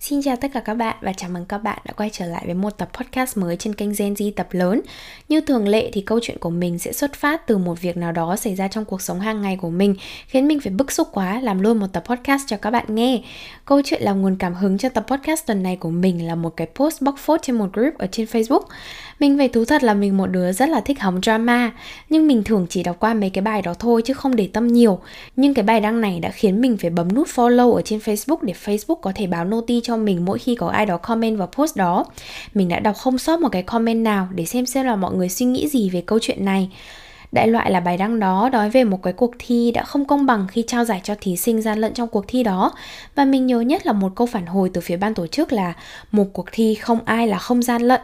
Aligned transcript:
Xin 0.00 0.22
chào 0.22 0.36
tất 0.36 0.48
cả 0.54 0.60
các 0.60 0.74
bạn 0.74 0.96
và 1.00 1.12
chào 1.12 1.30
mừng 1.30 1.44
các 1.44 1.58
bạn 1.58 1.78
đã 1.84 1.92
quay 1.92 2.10
trở 2.12 2.26
lại 2.26 2.42
với 2.46 2.54
một 2.54 2.70
tập 2.70 2.90
podcast 2.92 3.38
mới 3.38 3.56
trên 3.56 3.74
kênh 3.74 3.92
Gen 3.98 4.14
Z 4.14 4.32
tập 4.36 4.48
lớn. 4.50 4.80
Như 5.28 5.40
thường 5.40 5.68
lệ 5.68 5.90
thì 5.92 6.00
câu 6.00 6.18
chuyện 6.22 6.38
của 6.38 6.50
mình 6.50 6.78
sẽ 6.78 6.92
xuất 6.92 7.14
phát 7.14 7.46
từ 7.46 7.58
một 7.58 7.80
việc 7.80 7.96
nào 7.96 8.12
đó 8.12 8.36
xảy 8.36 8.54
ra 8.54 8.68
trong 8.68 8.84
cuộc 8.84 9.02
sống 9.02 9.20
hàng 9.20 9.42
ngày 9.42 9.56
của 9.56 9.70
mình, 9.70 9.94
khiến 10.26 10.48
mình 10.48 10.60
phải 10.60 10.72
bức 10.72 10.92
xúc 10.92 11.08
quá, 11.12 11.40
làm 11.40 11.60
luôn 11.60 11.78
một 11.78 11.86
tập 11.92 12.04
podcast 12.06 12.42
cho 12.46 12.56
các 12.56 12.70
bạn 12.70 12.84
nghe. 12.88 13.22
Câu 13.64 13.80
chuyện 13.84 14.02
là 14.02 14.12
nguồn 14.12 14.36
cảm 14.36 14.54
hứng 14.54 14.78
cho 14.78 14.88
tập 14.88 15.06
podcast 15.08 15.46
tuần 15.46 15.62
này 15.62 15.76
của 15.76 15.90
mình 15.90 16.26
là 16.26 16.34
một 16.34 16.56
cái 16.56 16.66
post 16.74 17.02
bóc 17.02 17.14
phốt 17.18 17.40
trên 17.42 17.58
một 17.58 17.72
group 17.72 17.98
ở 17.98 18.06
trên 18.06 18.26
Facebook. 18.26 18.62
Mình 19.18 19.38
phải 19.38 19.48
thú 19.48 19.64
thật 19.64 19.82
là 19.82 19.94
mình 19.94 20.16
một 20.16 20.26
đứa 20.26 20.52
rất 20.52 20.68
là 20.68 20.80
thích 20.80 21.00
hóng 21.00 21.20
drama, 21.22 21.70
Nhưng 22.08 22.28
mình 22.28 22.44
thường 22.44 22.66
chỉ 22.70 22.82
đọc 22.82 22.96
qua 23.00 23.14
mấy 23.14 23.30
cái 23.30 23.42
bài 23.42 23.62
đó 23.62 23.74
thôi 23.74 24.02
chứ 24.04 24.14
không 24.14 24.36
để 24.36 24.48
tâm 24.52 24.66
nhiều 24.66 25.00
Nhưng 25.36 25.54
cái 25.54 25.62
bài 25.62 25.80
đăng 25.80 26.00
này 26.00 26.20
đã 26.20 26.30
khiến 26.30 26.60
mình 26.60 26.76
phải 26.76 26.90
bấm 26.90 27.14
nút 27.14 27.28
follow 27.28 27.72
ở 27.72 27.82
trên 27.82 27.98
Facebook 27.98 28.38
Để 28.42 28.54
Facebook 28.64 28.94
có 28.94 29.12
thể 29.14 29.26
báo 29.26 29.44
noti 29.44 29.80
cho 29.82 29.89
mình 29.96 30.24
mỗi 30.24 30.38
khi 30.38 30.54
có 30.54 30.68
ai 30.68 30.86
đó 30.86 30.96
comment 30.96 31.38
vào 31.38 31.48
post 31.56 31.76
đó 31.76 32.04
Mình 32.54 32.68
đã 32.68 32.78
đọc 32.78 32.96
không 32.96 33.18
sót 33.18 33.40
một 33.40 33.48
cái 33.52 33.62
comment 33.62 34.04
nào 34.04 34.28
để 34.34 34.44
xem 34.44 34.66
xem 34.66 34.86
là 34.86 34.96
mọi 34.96 35.14
người 35.14 35.28
suy 35.28 35.46
nghĩ 35.46 35.68
gì 35.68 35.90
về 35.90 36.02
câu 36.06 36.18
chuyện 36.22 36.44
này 36.44 36.70
Đại 37.32 37.48
loại 37.48 37.70
là 37.70 37.80
bài 37.80 37.96
đăng 37.96 38.20
đó 38.20 38.48
nói 38.52 38.70
về 38.70 38.84
một 38.84 39.02
cái 39.02 39.12
cuộc 39.12 39.30
thi 39.38 39.70
đã 39.74 39.84
không 39.84 40.04
công 40.04 40.26
bằng 40.26 40.46
khi 40.50 40.64
trao 40.66 40.84
giải 40.84 41.00
cho 41.04 41.14
thí 41.20 41.36
sinh 41.36 41.62
gian 41.62 41.78
lận 41.78 41.94
trong 41.94 42.08
cuộc 42.08 42.24
thi 42.28 42.42
đó. 42.42 42.72
Và 43.14 43.24
mình 43.24 43.46
nhớ 43.46 43.60
nhất 43.60 43.86
là 43.86 43.92
một 43.92 44.12
câu 44.16 44.26
phản 44.26 44.46
hồi 44.46 44.70
từ 44.74 44.80
phía 44.80 44.96
ban 44.96 45.14
tổ 45.14 45.26
chức 45.26 45.52
là 45.52 45.74
một 46.12 46.24
cuộc 46.32 46.46
thi 46.52 46.74
không 46.74 46.98
ai 47.04 47.28
là 47.28 47.38
không 47.38 47.62
gian 47.62 47.82
lận. 47.82 48.00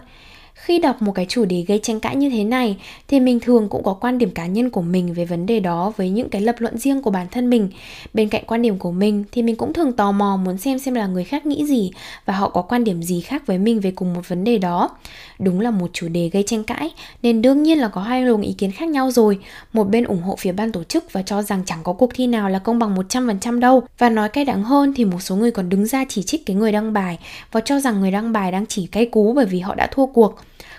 Khi 0.56 0.78
đọc 0.78 1.02
một 1.02 1.12
cái 1.12 1.26
chủ 1.28 1.44
đề 1.44 1.64
gây 1.68 1.80
tranh 1.82 2.00
cãi 2.00 2.16
như 2.16 2.30
thế 2.30 2.44
này, 2.44 2.76
thì 3.08 3.20
mình 3.20 3.40
thường 3.40 3.68
cũng 3.68 3.82
có 3.82 3.94
quan 3.94 4.18
điểm 4.18 4.30
cá 4.30 4.46
nhân 4.46 4.70
của 4.70 4.82
mình 4.82 5.14
về 5.14 5.24
vấn 5.24 5.46
đề 5.46 5.60
đó 5.60 5.92
với 5.96 6.10
những 6.10 6.28
cái 6.28 6.42
lập 6.42 6.56
luận 6.58 6.78
riêng 6.78 7.02
của 7.02 7.10
bản 7.10 7.26
thân 7.30 7.50
mình. 7.50 7.68
Bên 8.14 8.28
cạnh 8.28 8.44
quan 8.46 8.62
điểm 8.62 8.78
của 8.78 8.90
mình, 8.90 9.24
thì 9.32 9.42
mình 9.42 9.56
cũng 9.56 9.72
thường 9.72 9.92
tò 9.92 10.12
mò 10.12 10.36
muốn 10.36 10.58
xem 10.58 10.78
xem 10.78 10.94
là 10.94 11.06
người 11.06 11.24
khác 11.24 11.46
nghĩ 11.46 11.66
gì 11.66 11.90
và 12.24 12.34
họ 12.34 12.48
có 12.48 12.62
quan 12.62 12.84
điểm 12.84 13.02
gì 13.02 13.20
khác 13.20 13.46
với 13.46 13.58
mình 13.58 13.80
về 13.80 13.90
cùng 13.90 14.14
một 14.14 14.28
vấn 14.28 14.44
đề 14.44 14.58
đó. 14.58 14.90
Đúng 15.38 15.60
là 15.60 15.70
một 15.70 15.90
chủ 15.92 16.08
đề 16.08 16.28
gây 16.28 16.42
tranh 16.42 16.64
cãi, 16.64 16.90
nên 17.22 17.42
đương 17.42 17.62
nhiên 17.62 17.78
là 17.78 17.88
có 17.88 18.00
hai 18.00 18.22
luồng 18.22 18.42
ý 18.42 18.52
kiến 18.52 18.72
khác 18.72 18.88
nhau 18.88 19.10
rồi. 19.10 19.38
Một 19.72 19.84
bên 19.84 20.04
ủng 20.04 20.22
hộ 20.22 20.36
phía 20.38 20.52
ban 20.52 20.72
tổ 20.72 20.84
chức 20.84 21.12
và 21.12 21.22
cho 21.22 21.42
rằng 21.42 21.62
chẳng 21.66 21.82
có 21.82 21.92
cuộc 21.92 22.10
thi 22.14 22.26
nào 22.26 22.48
là 22.48 22.58
công 22.58 22.78
bằng 22.78 22.96
100% 22.96 23.60
đâu. 23.60 23.82
Và 23.98 24.10
nói 24.10 24.28
cay 24.28 24.44
đắng 24.44 24.62
hơn 24.62 24.92
thì 24.96 25.04
một 25.04 25.20
số 25.20 25.36
người 25.36 25.50
còn 25.50 25.68
đứng 25.68 25.86
ra 25.86 26.04
chỉ 26.08 26.22
trích 26.22 26.46
cái 26.46 26.56
người 26.56 26.72
đăng 26.72 26.92
bài 26.92 27.18
và 27.52 27.60
cho 27.60 27.80
rằng 27.80 28.00
người 28.00 28.10
đăng 28.10 28.32
bài 28.32 28.52
đang 28.52 28.66
chỉ 28.66 28.86
cay 28.86 29.06
cú 29.06 29.32
bởi 29.32 29.46
vì 29.46 29.60
họ 29.60 29.74
đã 29.74 29.86
thua 29.86 30.06
cuộc. 30.06 30.36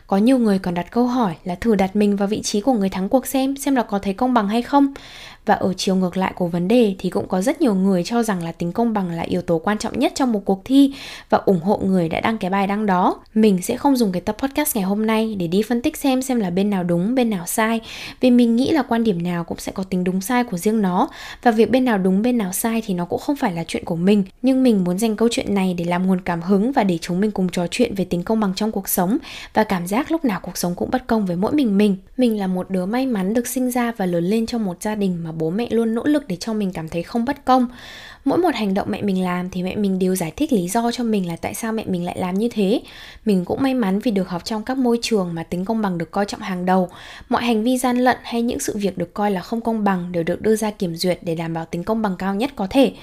Có 0.07 0.17
nhiều 0.17 0.37
người 0.37 0.59
còn 0.59 0.73
đặt 0.73 0.91
câu 0.91 1.07
hỏi 1.07 1.35
là 1.43 1.55
thử 1.55 1.75
đặt 1.75 1.95
mình 1.95 2.15
vào 2.15 2.27
vị 2.27 2.41
trí 2.41 2.61
của 2.61 2.73
người 2.73 2.89
thắng 2.89 3.09
cuộc 3.09 3.27
xem 3.27 3.55
xem 3.55 3.75
là 3.75 3.83
có 3.83 3.99
thấy 3.99 4.13
công 4.13 4.33
bằng 4.33 4.47
hay 4.47 4.61
không. 4.61 4.93
Và 5.45 5.53
ở 5.53 5.73
chiều 5.73 5.95
ngược 5.95 6.17
lại 6.17 6.33
của 6.35 6.47
vấn 6.47 6.67
đề 6.67 6.95
thì 6.99 7.09
cũng 7.09 7.27
có 7.27 7.41
rất 7.41 7.61
nhiều 7.61 7.75
người 7.75 8.03
cho 8.03 8.23
rằng 8.23 8.43
là 8.43 8.51
tính 8.51 8.71
công 8.71 8.93
bằng 8.93 9.11
là 9.11 9.23
yếu 9.23 9.41
tố 9.41 9.59
quan 9.59 9.77
trọng 9.77 9.99
nhất 9.99 10.11
trong 10.15 10.31
một 10.31 10.41
cuộc 10.45 10.61
thi 10.65 10.93
và 11.29 11.37
ủng 11.37 11.59
hộ 11.59 11.77
người 11.77 12.09
đã 12.09 12.19
đăng 12.19 12.37
cái 12.37 12.49
bài 12.49 12.67
đăng 12.67 12.85
đó. 12.85 13.19
Mình 13.33 13.61
sẽ 13.61 13.77
không 13.77 13.95
dùng 13.95 14.11
cái 14.11 14.21
tập 14.21 14.35
podcast 14.39 14.75
ngày 14.75 14.85
hôm 14.85 15.05
nay 15.05 15.35
để 15.39 15.47
đi 15.47 15.61
phân 15.61 15.81
tích 15.81 15.97
xem 15.97 16.21
xem 16.21 16.39
là 16.39 16.49
bên 16.49 16.69
nào 16.69 16.83
đúng, 16.83 17.15
bên 17.15 17.29
nào 17.29 17.45
sai 17.45 17.81
vì 18.19 18.31
mình 18.31 18.55
nghĩ 18.55 18.71
là 18.71 18.81
quan 18.81 19.03
điểm 19.03 19.23
nào 19.23 19.43
cũng 19.43 19.57
sẽ 19.57 19.71
có 19.71 19.83
tính 19.83 20.03
đúng 20.03 20.21
sai 20.21 20.43
của 20.43 20.57
riêng 20.57 20.81
nó 20.81 21.09
và 21.43 21.51
việc 21.51 21.71
bên 21.71 21.85
nào 21.85 21.97
đúng, 21.97 22.21
bên 22.21 22.37
nào 22.37 22.53
sai 22.53 22.81
thì 22.85 22.93
nó 22.93 23.05
cũng 23.05 23.19
không 23.19 23.35
phải 23.35 23.53
là 23.53 23.63
chuyện 23.67 23.85
của 23.85 23.95
mình. 23.95 24.23
Nhưng 24.41 24.63
mình 24.63 24.83
muốn 24.83 24.97
dành 24.97 25.15
câu 25.15 25.27
chuyện 25.31 25.55
này 25.55 25.73
để 25.77 25.85
làm 25.85 26.07
nguồn 26.07 26.21
cảm 26.21 26.41
hứng 26.41 26.71
và 26.71 26.83
để 26.83 26.97
chúng 27.01 27.19
mình 27.19 27.31
cùng 27.31 27.49
trò 27.49 27.67
chuyện 27.71 27.95
về 27.95 28.05
tính 28.05 28.23
công 28.23 28.39
bằng 28.39 28.53
trong 28.55 28.71
cuộc 28.71 28.89
sống 28.89 29.17
và 29.53 29.63
cảm 29.63 29.87
giác 29.87 29.96
lúc 30.09 30.25
nào 30.25 30.39
cuộc 30.43 30.57
sống 30.57 30.75
cũng 30.75 30.89
bất 30.91 31.07
công 31.07 31.25
với 31.25 31.35
mỗi 31.35 31.53
mình 31.53 31.77
mình. 31.77 31.97
Mình 32.17 32.39
là 32.39 32.47
một 32.47 32.69
đứa 32.69 32.85
may 32.85 33.05
mắn 33.05 33.33
được 33.33 33.47
sinh 33.47 33.71
ra 33.71 33.91
và 33.97 34.05
lớn 34.05 34.23
lên 34.23 34.45
trong 34.45 34.65
một 34.65 34.81
gia 34.81 34.95
đình 34.95 35.23
mà 35.23 35.31
bố 35.31 35.49
mẹ 35.49 35.67
luôn 35.69 35.95
nỗ 35.95 36.03
lực 36.03 36.27
để 36.27 36.35
cho 36.35 36.53
mình 36.53 36.71
cảm 36.73 36.89
thấy 36.89 37.03
không 37.03 37.25
bất 37.25 37.45
công. 37.45 37.67
Mỗi 38.25 38.37
một 38.37 38.55
hành 38.55 38.73
động 38.73 38.87
mẹ 38.91 39.01
mình 39.01 39.23
làm 39.23 39.49
thì 39.49 39.63
mẹ 39.63 39.75
mình 39.75 39.99
đều 39.99 40.15
giải 40.15 40.31
thích 40.35 40.53
lý 40.53 40.67
do 40.67 40.91
cho 40.91 41.03
mình 41.03 41.27
là 41.27 41.35
tại 41.35 41.53
sao 41.53 41.71
mẹ 41.71 41.83
mình 41.87 42.05
lại 42.05 42.17
làm 42.19 42.35
như 42.35 42.49
thế. 42.51 42.81
Mình 43.25 43.45
cũng 43.45 43.61
may 43.61 43.73
mắn 43.73 43.99
vì 43.99 44.11
được 44.11 44.29
học 44.29 44.45
trong 44.45 44.63
các 44.63 44.77
môi 44.77 44.99
trường 45.01 45.33
mà 45.33 45.43
tính 45.43 45.65
công 45.65 45.81
bằng 45.81 45.97
được 45.97 46.11
coi 46.11 46.25
trọng 46.25 46.39
hàng 46.39 46.65
đầu. 46.65 46.89
Mọi 47.29 47.43
hành 47.43 47.63
vi 47.63 47.77
gian 47.77 47.97
lận 47.97 48.17
hay 48.23 48.41
những 48.41 48.59
sự 48.59 48.77
việc 48.77 48.97
được 48.97 49.13
coi 49.13 49.31
là 49.31 49.41
không 49.41 49.61
công 49.61 49.83
bằng 49.83 50.11
đều 50.11 50.23
được 50.23 50.41
đưa 50.41 50.55
ra 50.55 50.71
kiểm 50.71 50.95
duyệt 50.95 51.19
để 51.21 51.35
đảm 51.35 51.53
bảo 51.53 51.65
tính 51.65 51.83
công 51.83 52.01
bằng 52.01 52.15
cao 52.17 52.35
nhất 52.35 52.51
có 52.55 52.67
thể 52.69 52.93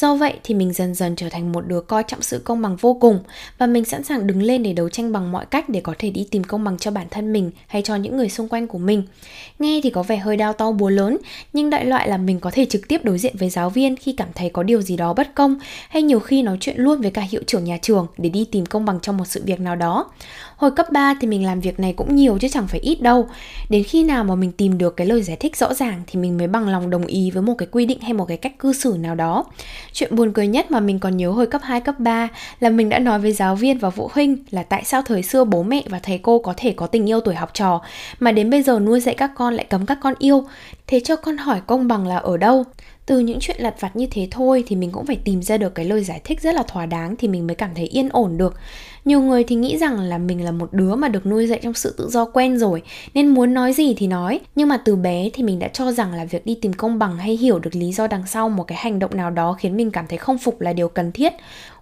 do 0.00 0.14
vậy 0.14 0.34
thì 0.44 0.54
mình 0.54 0.72
dần 0.72 0.94
dần 0.94 1.16
trở 1.16 1.28
thành 1.28 1.52
một 1.52 1.66
đứa 1.66 1.80
coi 1.80 2.02
trọng 2.02 2.22
sự 2.22 2.38
công 2.44 2.62
bằng 2.62 2.76
vô 2.76 2.94
cùng 3.00 3.18
và 3.58 3.66
mình 3.66 3.84
sẵn 3.84 4.04
sàng 4.04 4.26
đứng 4.26 4.42
lên 4.42 4.62
để 4.62 4.72
đấu 4.72 4.88
tranh 4.88 5.12
bằng 5.12 5.32
mọi 5.32 5.46
cách 5.46 5.68
để 5.68 5.80
có 5.80 5.94
thể 5.98 6.10
đi 6.10 6.26
tìm 6.30 6.44
công 6.44 6.64
bằng 6.64 6.78
cho 6.78 6.90
bản 6.90 7.06
thân 7.10 7.32
mình 7.32 7.50
hay 7.66 7.82
cho 7.82 7.96
những 7.96 8.16
người 8.16 8.28
xung 8.28 8.48
quanh 8.48 8.66
của 8.66 8.78
mình 8.78 9.02
nghe 9.58 9.80
thì 9.82 9.90
có 9.90 10.02
vẻ 10.02 10.16
hơi 10.16 10.36
đau 10.36 10.52
to 10.52 10.72
búa 10.72 10.88
lớn, 10.88 11.16
nhưng 11.52 11.70
đại 11.70 11.84
loại 11.84 12.08
là 12.08 12.16
mình 12.16 12.40
có 12.40 12.50
thể 12.50 12.64
trực 12.64 12.88
tiếp 12.88 13.04
đối 13.04 13.18
diện 13.18 13.36
với 13.38 13.50
giáo 13.50 13.70
viên 13.70 13.96
khi 13.96 14.12
cảm 14.12 14.28
thấy 14.34 14.50
có 14.50 14.62
điều 14.62 14.82
gì 14.82 14.96
đó 14.96 15.14
bất 15.14 15.34
công 15.34 15.58
hay 15.88 16.02
nhiều 16.02 16.20
khi 16.20 16.42
nói 16.42 16.56
chuyện 16.60 16.76
luôn 16.78 17.00
với 17.00 17.10
cả 17.10 17.22
hiệu 17.22 17.42
trưởng 17.46 17.64
nhà 17.64 17.78
trường 17.82 18.06
để 18.18 18.28
đi 18.28 18.44
tìm 18.44 18.66
công 18.66 18.84
bằng 18.84 19.00
trong 19.02 19.16
một 19.16 19.24
sự 19.26 19.42
việc 19.44 19.60
nào 19.60 19.76
đó. 19.76 20.10
Hồi 20.56 20.70
cấp 20.70 20.86
3 20.92 21.14
thì 21.20 21.28
mình 21.28 21.46
làm 21.46 21.60
việc 21.60 21.80
này 21.80 21.92
cũng 21.92 22.16
nhiều 22.16 22.38
chứ 22.38 22.48
chẳng 22.48 22.66
phải 22.66 22.80
ít 22.80 23.02
đâu. 23.02 23.28
Đến 23.68 23.84
khi 23.84 24.02
nào 24.02 24.24
mà 24.24 24.34
mình 24.34 24.52
tìm 24.52 24.78
được 24.78 24.96
cái 24.96 25.06
lời 25.06 25.22
giải 25.22 25.36
thích 25.36 25.56
rõ 25.56 25.74
ràng 25.74 26.02
thì 26.06 26.20
mình 26.20 26.38
mới 26.38 26.46
bằng 26.46 26.68
lòng 26.68 26.90
đồng 26.90 27.06
ý 27.06 27.30
với 27.30 27.42
một 27.42 27.54
cái 27.58 27.68
quy 27.70 27.86
định 27.86 28.00
hay 28.00 28.12
một 28.12 28.24
cái 28.24 28.36
cách 28.36 28.58
cư 28.58 28.72
xử 28.72 28.96
nào 28.98 29.14
đó. 29.14 29.44
Chuyện 29.92 30.16
buồn 30.16 30.32
cười 30.32 30.46
nhất 30.46 30.70
mà 30.70 30.80
mình 30.80 30.98
còn 30.98 31.16
nhớ 31.16 31.30
hồi 31.30 31.46
cấp 31.46 31.60
2, 31.64 31.80
cấp 31.80 31.94
3 31.98 32.28
là 32.60 32.70
mình 32.70 32.88
đã 32.88 32.98
nói 32.98 33.18
với 33.18 33.32
giáo 33.32 33.56
viên 33.56 33.78
và 33.78 33.90
phụ 33.90 34.10
huynh 34.12 34.36
là 34.50 34.62
tại 34.62 34.84
sao 34.84 35.02
thời 35.02 35.22
xưa 35.22 35.44
bố 35.44 35.62
mẹ 35.62 35.82
và 35.88 35.98
thầy 35.98 36.18
cô 36.18 36.38
có 36.38 36.54
thể 36.56 36.72
có 36.72 36.86
tình 36.86 37.08
yêu 37.08 37.20
tuổi 37.20 37.34
học 37.34 37.50
trò 37.54 37.82
mà 38.20 38.32
đến 38.32 38.50
bây 38.50 38.62
giờ 38.62 38.78
nuôi 38.78 39.00
dạy 39.00 39.14
các 39.14 39.30
con 39.34 39.54
lại 39.54 39.66
cấm 39.68 39.86
các 39.86 39.98
con 40.02 40.14
yêu. 40.18 40.44
Thế 40.86 41.00
cho 41.00 41.16
con 41.16 41.36
hỏi 41.36 41.60
công 41.66 41.88
bằng 41.88 42.06
là 42.06 42.16
ở 42.16 42.36
đâu? 42.36 42.64
từ 43.10 43.18
những 43.18 43.40
chuyện 43.40 43.56
lặt 43.60 43.74
vặt 43.80 43.96
như 43.96 44.06
thế 44.10 44.28
thôi 44.30 44.64
thì 44.66 44.76
mình 44.76 44.92
cũng 44.92 45.06
phải 45.06 45.16
tìm 45.24 45.42
ra 45.42 45.56
được 45.56 45.74
cái 45.74 45.84
lời 45.84 46.04
giải 46.04 46.20
thích 46.24 46.40
rất 46.40 46.54
là 46.54 46.62
thỏa 46.62 46.86
đáng 46.86 47.16
thì 47.16 47.28
mình 47.28 47.46
mới 47.46 47.56
cảm 47.56 47.70
thấy 47.74 47.84
yên 47.86 48.08
ổn 48.08 48.38
được 48.38 48.54
nhiều 49.10 49.20
người 49.20 49.44
thì 49.44 49.56
nghĩ 49.56 49.78
rằng 49.78 50.00
là 50.00 50.18
mình 50.18 50.44
là 50.44 50.50
một 50.50 50.72
đứa 50.72 50.94
mà 50.94 51.08
được 51.08 51.26
nuôi 51.26 51.46
dạy 51.46 51.60
trong 51.62 51.74
sự 51.74 51.94
tự 51.98 52.08
do 52.10 52.24
quen 52.24 52.58
rồi, 52.58 52.82
nên 53.14 53.28
muốn 53.28 53.54
nói 53.54 53.72
gì 53.72 53.94
thì 53.94 54.06
nói 54.06 54.40
nhưng 54.54 54.68
mà 54.68 54.76
từ 54.76 54.96
bé 54.96 55.30
thì 55.32 55.42
mình 55.42 55.58
đã 55.58 55.68
cho 55.68 55.92
rằng 55.92 56.14
là 56.14 56.24
việc 56.24 56.46
đi 56.46 56.54
tìm 56.54 56.72
công 56.72 56.98
bằng 56.98 57.16
hay 57.16 57.36
hiểu 57.36 57.58
được 57.58 57.74
lý 57.74 57.92
do 57.92 58.06
đằng 58.06 58.26
sau 58.26 58.48
một 58.48 58.64
cái 58.66 58.78
hành 58.78 58.98
động 58.98 59.10
nào 59.16 59.30
đó 59.30 59.52
khiến 59.52 59.76
mình 59.76 59.90
cảm 59.90 60.06
thấy 60.06 60.18
không 60.18 60.38
phục 60.38 60.60
là 60.60 60.72
điều 60.72 60.88
cần 60.88 61.12
thiết 61.12 61.32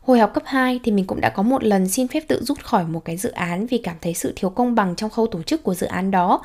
Hồi 0.03 0.19
học 0.19 0.31
cấp 0.35 0.43
2 0.47 0.81
thì 0.85 0.93
mình 0.93 1.05
cũng 1.05 1.21
đã 1.21 1.29
có 1.29 1.43
một 1.43 1.65
lần 1.65 1.89
xin 1.89 2.09
phép 2.09 2.21
tự 2.29 2.45
rút 2.45 2.65
khỏi 2.65 2.85
một 2.85 3.05
cái 3.05 3.17
dự 3.17 3.31
án 3.31 3.67
vì 3.67 3.79
cảm 3.79 3.97
thấy 4.01 4.15
sự 4.15 4.33
thiếu 4.37 4.51
công 4.51 4.75
bằng 4.75 4.95
trong 4.97 5.11
khâu 5.11 5.27
tổ 5.27 5.43
chức 5.43 5.63
của 5.63 5.75
dự 5.75 5.87
án 5.87 6.11
đó. 6.11 6.41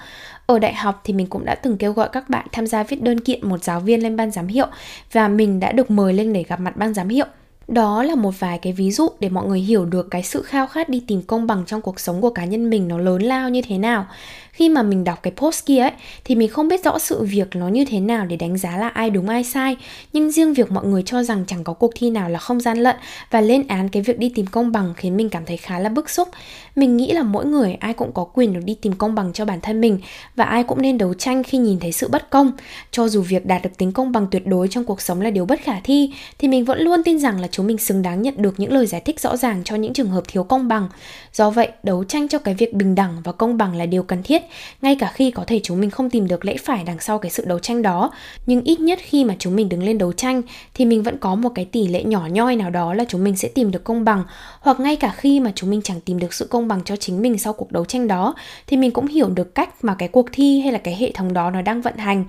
Ở 0.46 0.60
đại 0.60 0.74
học 0.74 1.02
thì 1.04 1.14
mình 1.14 1.28
cũng 1.28 1.46
đã 1.46 1.56
từng 1.56 1.78
kêu 1.78 1.94
gọi 1.94 2.10
các 2.12 2.30
bạn 2.30 2.48
tham 2.52 2.68
gia 2.68 2.84
viết 2.84 3.02
đơn 3.04 3.20
kiện 3.20 3.50
một 3.50 3.64
giáo 3.64 3.80
viên 3.80 4.04
lên 4.04 4.16
ban 4.16 4.32
giám 4.32 4.48
hiệu 4.48 4.68
và 5.12 5.28
mình 5.28 5.60
đã 5.60 5.72
được 5.72 5.92
mời 5.92 6.14
lên 6.14 6.34
để 6.34 6.44
gặp 6.44 6.60
mặt 6.60 6.78
ban 6.78 6.94
giám 6.94 7.10
hiệu. 7.10 7.26
Đó 7.68 8.04
là 8.04 8.16
một 8.16 8.40
vài 8.40 8.58
cái 8.58 8.74
ví 8.74 8.92
dụ 8.92 9.08
để 9.20 9.30
mọi 9.30 9.48
người 9.48 9.60
hiểu 9.60 9.86
được 9.86 10.08
cái 10.12 10.24
sự 10.24 10.42
khao 10.42 10.68
khát 10.68 10.90
đi 10.90 11.04
tìm 11.08 11.22
công 11.22 11.48
bằng 11.48 11.64
trong 11.66 11.82
cuộc 11.82 12.00
sống 12.00 12.22
của 12.22 12.30
cá 12.30 12.46
nhân 12.46 12.70
mình 12.70 12.88
nó 12.88 12.98
lớn 12.98 13.22
lao 13.22 13.50
như 13.50 13.62
thế 13.62 13.78
nào. 13.78 14.06
Khi 14.52 14.70
mà 14.70 14.84
mình 14.84 15.04
đọc 15.04 15.20
cái 15.24 15.34
post 15.36 15.66
kia 15.66 15.80
ấy, 15.80 15.92
thì 16.24 16.36
mình 16.36 16.50
không 16.50 16.68
biết 16.68 16.84
rõ 16.84 17.00
sự 17.00 17.24
việc 17.24 17.48
nó 17.56 17.68
như 17.68 17.86
thế 17.86 18.00
nào 18.00 18.26
để 18.26 18.36
đánh 18.36 18.58
giá 18.58 18.78
là 18.78 18.88
ai 18.88 19.10
đúng, 19.10 19.30
ai 19.30 19.44
sai. 19.44 19.78
Nhưng 20.14 20.32
riêng 20.32 20.54
việc 20.54 20.72
mọi 20.72 20.86
người 20.86 21.04
cho 21.06 21.24
rằng 21.24 21.44
chẳng 21.48 21.64
có 21.64 21.74
cuộc 21.74 21.92
thi 21.96 22.10
nào 22.10 22.30
là 22.30 22.40
không 22.40 22.60
gian 22.60 22.78
lận 22.78 22.96
và 23.32 23.42
lên 23.42 23.68
án 23.68 23.90
cái 23.90 24.02
việc 24.02 24.20
đi 24.20 24.30
tìm 24.36 24.46
công 24.46 24.72
bằng 24.72 24.94
khiến 24.98 25.18
mình 25.18 25.30
cảm 25.30 25.46
thấy 25.46 25.58
khá 25.58 25.80
là 25.80 25.90
bức 25.90 26.10
xúc. 26.10 26.30
Mình 26.76 26.98
nghĩ 26.98 27.12
là 27.12 27.24
mỗi 27.24 27.46
người 27.46 27.74
ai 27.74 27.94
cũng 27.94 28.12
có 28.14 28.24
quyền 28.24 28.54
được 28.54 28.62
đi 28.64 28.74
tìm 28.74 28.94
công 28.94 29.16
bằng 29.16 29.34
cho 29.34 29.46
bản 29.46 29.62
thân 29.62 29.82
mình 29.82 30.00
và 30.36 30.44
ai 30.44 30.64
cũng 30.64 30.82
nên 30.82 30.98
đấu 30.98 31.14
tranh 31.14 31.44
khi 31.44 31.58
nhìn 31.58 31.80
thấy 31.80 31.92
sự 31.92 32.08
bất 32.08 32.30
công. 32.30 32.52
Cho 32.92 33.08
dù 33.08 33.22
việc 33.22 33.46
đạt 33.46 33.64
được 33.64 33.78
tính 33.78 33.92
công 33.92 34.12
bằng 34.12 34.28
tuyệt 34.32 34.48
đối 34.48 34.68
trong 34.68 34.84
cuộc 34.84 35.02
sống 35.02 35.22
là 35.22 35.30
điều 35.30 35.46
bất 35.46 35.62
khả 35.62 35.80
thi, 35.84 36.14
thì 36.38 36.48
mình 36.48 36.66
vẫn 36.66 36.80
luôn 36.80 37.04
tin 37.04 37.20
rằng 37.20 37.40
là 37.40 37.48
chúng 37.54 37.68
mình 37.68 37.78
xứng 37.78 38.02
đáng 38.02 38.22
nhận 38.22 38.34
được 38.38 38.60
những 38.60 38.74
lời 38.74 38.86
giải 38.86 39.02
thích 39.02 39.20
rõ 39.20 39.38
ràng 39.38 39.62
cho 39.64 39.76
những 39.76 39.94
trường 39.94 40.10
hợp 40.10 40.24
thiếu 40.28 40.44
công 40.44 40.68
bằng. 40.68 40.90
Do 41.34 41.50
vậy, 41.50 41.70
đấu 41.84 42.04
tranh 42.04 42.28
cho 42.28 42.40
cái 42.40 42.54
việc 42.54 42.74
bình 42.74 42.96
đẳng 42.96 43.22
và 43.24 43.32
công 43.32 43.58
bằng 43.58 43.76
là 43.76 43.86
điều 43.86 44.04
cần 44.04 44.24
thiết, 44.24 44.42
ngay 44.82 44.96
cả 44.96 45.12
khi 45.14 45.32
có 45.32 45.44
thể 45.48 45.60
chúng 45.64 45.80
mình 45.80 45.90
không 45.90 46.10
tìm 46.10 46.28
được 46.28 46.46
lẽ 46.46 46.58
phải 46.58 46.84
đằng 46.84 47.00
sau 47.00 47.20
cái 47.20 47.32
sự 47.32 47.46
đấu 47.46 47.60
tranh 47.60 47.82
đó. 47.82 48.12
Nhưng 48.46 48.62
ít 48.62 48.80
nhất 48.80 49.00
khi 49.02 49.24
mà 49.24 49.36
chúng 49.40 49.56
mình 49.56 49.70
đứng 49.70 49.84
lên 49.84 49.98
đấu 49.98 50.14
tranh, 50.14 50.42
thì 50.74 50.86
mình 50.86 51.04
vẫn 51.04 51.18
có 51.18 51.36
một 51.36 51.50
cái 51.56 51.66
tỷ 51.66 51.88
lệ 51.88 52.04
nhỏ 52.04 52.28
nhoi 52.32 52.56
nào 52.56 52.70
đó 52.70 52.94
là 52.94 53.06
chúng 53.08 53.24
mình 53.24 53.36
sẽ 53.36 53.48
tìm 53.48 53.72
được 53.72 53.84
công 53.84 54.06
bằng. 54.06 54.24
Hoặc 54.60 54.80
ngay 54.80 54.96
cả 54.96 55.14
khi 55.18 55.40
mà 55.40 55.52
chúng 55.56 55.70
mình 55.70 55.82
chẳng 55.82 56.02
tìm 56.02 56.20
được 56.20 56.34
sự 56.34 56.48
công 56.50 56.68
bằng 56.68 56.82
cho 56.86 56.96
chính 56.96 57.22
mình 57.22 57.38
sau 57.38 57.54
cuộc 57.54 57.72
đấu 57.72 57.86
tranh 57.86 58.08
đó, 58.08 58.36
thì 58.68 58.78
mình 58.78 58.92
cũng 58.92 59.08
hiểu 59.08 59.30
được 59.30 59.56
cách 59.56 59.84
mà 59.84 59.96
cái 59.96 60.08
cuộc 60.08 60.26
thi 60.32 60.60
hay 60.60 60.72
là 60.72 60.80
cái 60.80 60.96
hệ 60.96 61.12
thống 61.12 61.34
đó 61.34 61.50
nó 61.50 61.62
đang 61.62 61.82
vận 61.82 61.98
hành. 61.98 62.26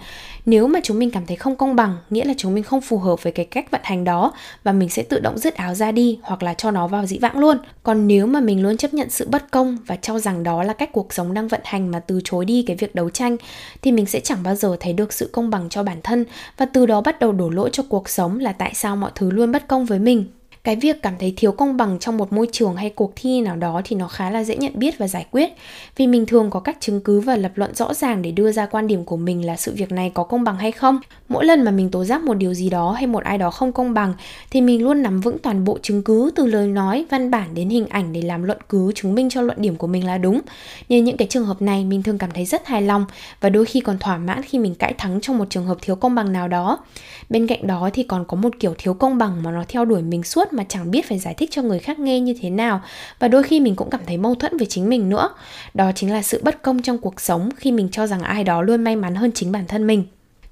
Nếu 0.46 0.66
mà 0.66 0.80
chúng 0.82 0.98
mình 0.98 1.10
cảm 1.10 1.26
thấy 1.26 1.36
không 1.36 1.56
công 1.56 1.76
bằng, 1.76 1.96
nghĩa 2.10 2.24
là 2.24 2.34
chúng 2.36 2.54
mình 2.54 2.64
không 2.64 2.80
phù 2.80 2.98
hợp 2.98 3.22
với 3.22 3.32
cái 3.32 3.46
cách 3.46 3.70
vận 3.70 3.80
hành 3.84 4.04
đó, 4.04 4.32
và 4.64 4.72
mình 4.72 4.88
sẽ 4.88 5.02
tự 5.02 5.13
tự 5.14 5.20
động 5.20 5.38
dứt 5.38 5.54
áo 5.54 5.74
ra 5.74 5.92
đi 5.92 6.18
hoặc 6.22 6.42
là 6.42 6.54
cho 6.54 6.70
nó 6.70 6.86
vào 6.86 7.06
dĩ 7.06 7.18
vãng 7.18 7.38
luôn. 7.38 7.58
Còn 7.82 8.06
nếu 8.06 8.26
mà 8.26 8.40
mình 8.40 8.62
luôn 8.62 8.76
chấp 8.76 8.94
nhận 8.94 9.10
sự 9.10 9.28
bất 9.30 9.50
công 9.50 9.78
và 9.86 9.96
cho 9.96 10.18
rằng 10.18 10.42
đó 10.42 10.62
là 10.62 10.72
cách 10.72 10.92
cuộc 10.92 11.12
sống 11.12 11.34
đang 11.34 11.48
vận 11.48 11.60
hành 11.64 11.90
mà 11.90 12.00
từ 12.00 12.20
chối 12.24 12.44
đi 12.44 12.64
cái 12.66 12.76
việc 12.76 12.94
đấu 12.94 13.10
tranh, 13.10 13.36
thì 13.82 13.92
mình 13.92 14.06
sẽ 14.06 14.20
chẳng 14.20 14.42
bao 14.42 14.54
giờ 14.54 14.76
thấy 14.80 14.92
được 14.92 15.12
sự 15.12 15.30
công 15.32 15.50
bằng 15.50 15.68
cho 15.68 15.82
bản 15.82 15.98
thân 16.02 16.24
và 16.56 16.66
từ 16.66 16.86
đó 16.86 17.00
bắt 17.00 17.20
đầu 17.20 17.32
đổ 17.32 17.50
lỗi 17.50 17.70
cho 17.72 17.82
cuộc 17.88 18.08
sống 18.08 18.38
là 18.38 18.52
tại 18.52 18.72
sao 18.74 18.96
mọi 18.96 19.10
thứ 19.14 19.30
luôn 19.30 19.52
bất 19.52 19.68
công 19.68 19.84
với 19.84 19.98
mình 19.98 20.24
cái 20.64 20.76
việc 20.76 21.02
cảm 21.02 21.14
thấy 21.18 21.34
thiếu 21.36 21.52
công 21.52 21.76
bằng 21.76 21.98
trong 21.98 22.16
một 22.16 22.32
môi 22.32 22.48
trường 22.52 22.76
hay 22.76 22.90
cuộc 22.90 23.12
thi 23.16 23.40
nào 23.40 23.56
đó 23.56 23.80
thì 23.84 23.96
nó 23.96 24.08
khá 24.08 24.30
là 24.30 24.44
dễ 24.44 24.56
nhận 24.56 24.72
biết 24.74 24.98
và 24.98 25.08
giải 25.08 25.26
quyết. 25.30 25.52
Vì 25.96 26.06
mình 26.06 26.26
thường 26.26 26.50
có 26.50 26.60
các 26.60 26.76
chứng 26.80 27.00
cứ 27.00 27.20
và 27.20 27.36
lập 27.36 27.52
luận 27.54 27.74
rõ 27.74 27.94
ràng 27.94 28.22
để 28.22 28.30
đưa 28.30 28.52
ra 28.52 28.66
quan 28.66 28.86
điểm 28.86 29.04
của 29.04 29.16
mình 29.16 29.46
là 29.46 29.56
sự 29.56 29.74
việc 29.76 29.92
này 29.92 30.10
có 30.14 30.24
công 30.24 30.44
bằng 30.44 30.56
hay 30.56 30.72
không. 30.72 31.00
Mỗi 31.28 31.44
lần 31.44 31.64
mà 31.64 31.70
mình 31.70 31.90
tố 31.90 32.04
giác 32.04 32.22
một 32.22 32.34
điều 32.34 32.54
gì 32.54 32.70
đó 32.70 32.92
hay 32.92 33.06
một 33.06 33.24
ai 33.24 33.38
đó 33.38 33.50
không 33.50 33.72
công 33.72 33.94
bằng, 33.94 34.14
thì 34.50 34.60
mình 34.60 34.84
luôn 34.84 35.02
nắm 35.02 35.20
vững 35.20 35.38
toàn 35.38 35.64
bộ 35.64 35.78
chứng 35.82 36.02
cứ 36.02 36.30
từ 36.34 36.46
lời 36.46 36.68
nói, 36.68 37.04
văn 37.10 37.30
bản 37.30 37.54
đến 37.54 37.68
hình 37.68 37.86
ảnh 37.86 38.12
để 38.12 38.22
làm 38.22 38.42
luận 38.42 38.58
cứ 38.68 38.92
chứng 38.94 39.14
minh 39.14 39.30
cho 39.30 39.40
luận 39.42 39.62
điểm 39.62 39.76
của 39.76 39.86
mình 39.86 40.06
là 40.06 40.18
đúng. 40.18 40.40
Nên 40.88 41.04
những 41.04 41.16
cái 41.16 41.28
trường 41.28 41.46
hợp 41.46 41.62
này, 41.62 41.84
mình 41.84 42.02
thường 42.02 42.18
cảm 42.18 42.30
thấy 42.30 42.44
rất 42.44 42.66
hài 42.66 42.82
lòng 42.82 43.04
và 43.40 43.48
đôi 43.48 43.64
khi 43.64 43.80
còn 43.80 43.98
thỏa 43.98 44.16
mãn 44.16 44.42
khi 44.42 44.58
mình 44.58 44.74
cãi 44.74 44.94
thắng 44.98 45.20
trong 45.20 45.38
một 45.38 45.44
trường 45.50 45.66
hợp 45.66 45.78
thiếu 45.82 45.96
công 45.96 46.14
bằng 46.14 46.32
nào 46.32 46.48
đó. 46.48 46.78
Bên 47.30 47.46
cạnh 47.46 47.66
đó 47.66 47.90
thì 47.92 48.02
còn 48.02 48.24
có 48.24 48.36
một 48.36 48.52
kiểu 48.60 48.74
thiếu 48.78 48.94
công 48.94 49.18
bằng 49.18 49.42
mà 49.42 49.50
nó 49.50 49.64
theo 49.68 49.84
đuổi 49.84 50.02
mình 50.02 50.22
suốt 50.22 50.53
mà 50.54 50.64
chẳng 50.68 50.90
biết 50.90 51.08
phải 51.08 51.18
giải 51.18 51.34
thích 51.34 51.50
cho 51.52 51.62
người 51.62 51.78
khác 51.78 51.98
nghe 51.98 52.20
như 52.20 52.34
thế 52.40 52.50
nào. 52.50 52.80
Và 53.18 53.28
đôi 53.28 53.42
khi 53.42 53.60
mình 53.60 53.76
cũng 53.76 53.90
cảm 53.90 54.00
thấy 54.06 54.16
mâu 54.16 54.34
thuẫn 54.34 54.56
với 54.56 54.66
chính 54.66 54.88
mình 54.88 55.08
nữa. 55.08 55.28
Đó 55.74 55.92
chính 55.94 56.12
là 56.12 56.22
sự 56.22 56.40
bất 56.44 56.62
công 56.62 56.82
trong 56.82 56.98
cuộc 56.98 57.20
sống 57.20 57.48
khi 57.56 57.72
mình 57.72 57.88
cho 57.92 58.06
rằng 58.06 58.22
ai 58.22 58.44
đó 58.44 58.62
luôn 58.62 58.84
may 58.84 58.96
mắn 58.96 59.14
hơn 59.14 59.30
chính 59.34 59.52
bản 59.52 59.64
thân 59.68 59.86
mình. 59.86 60.04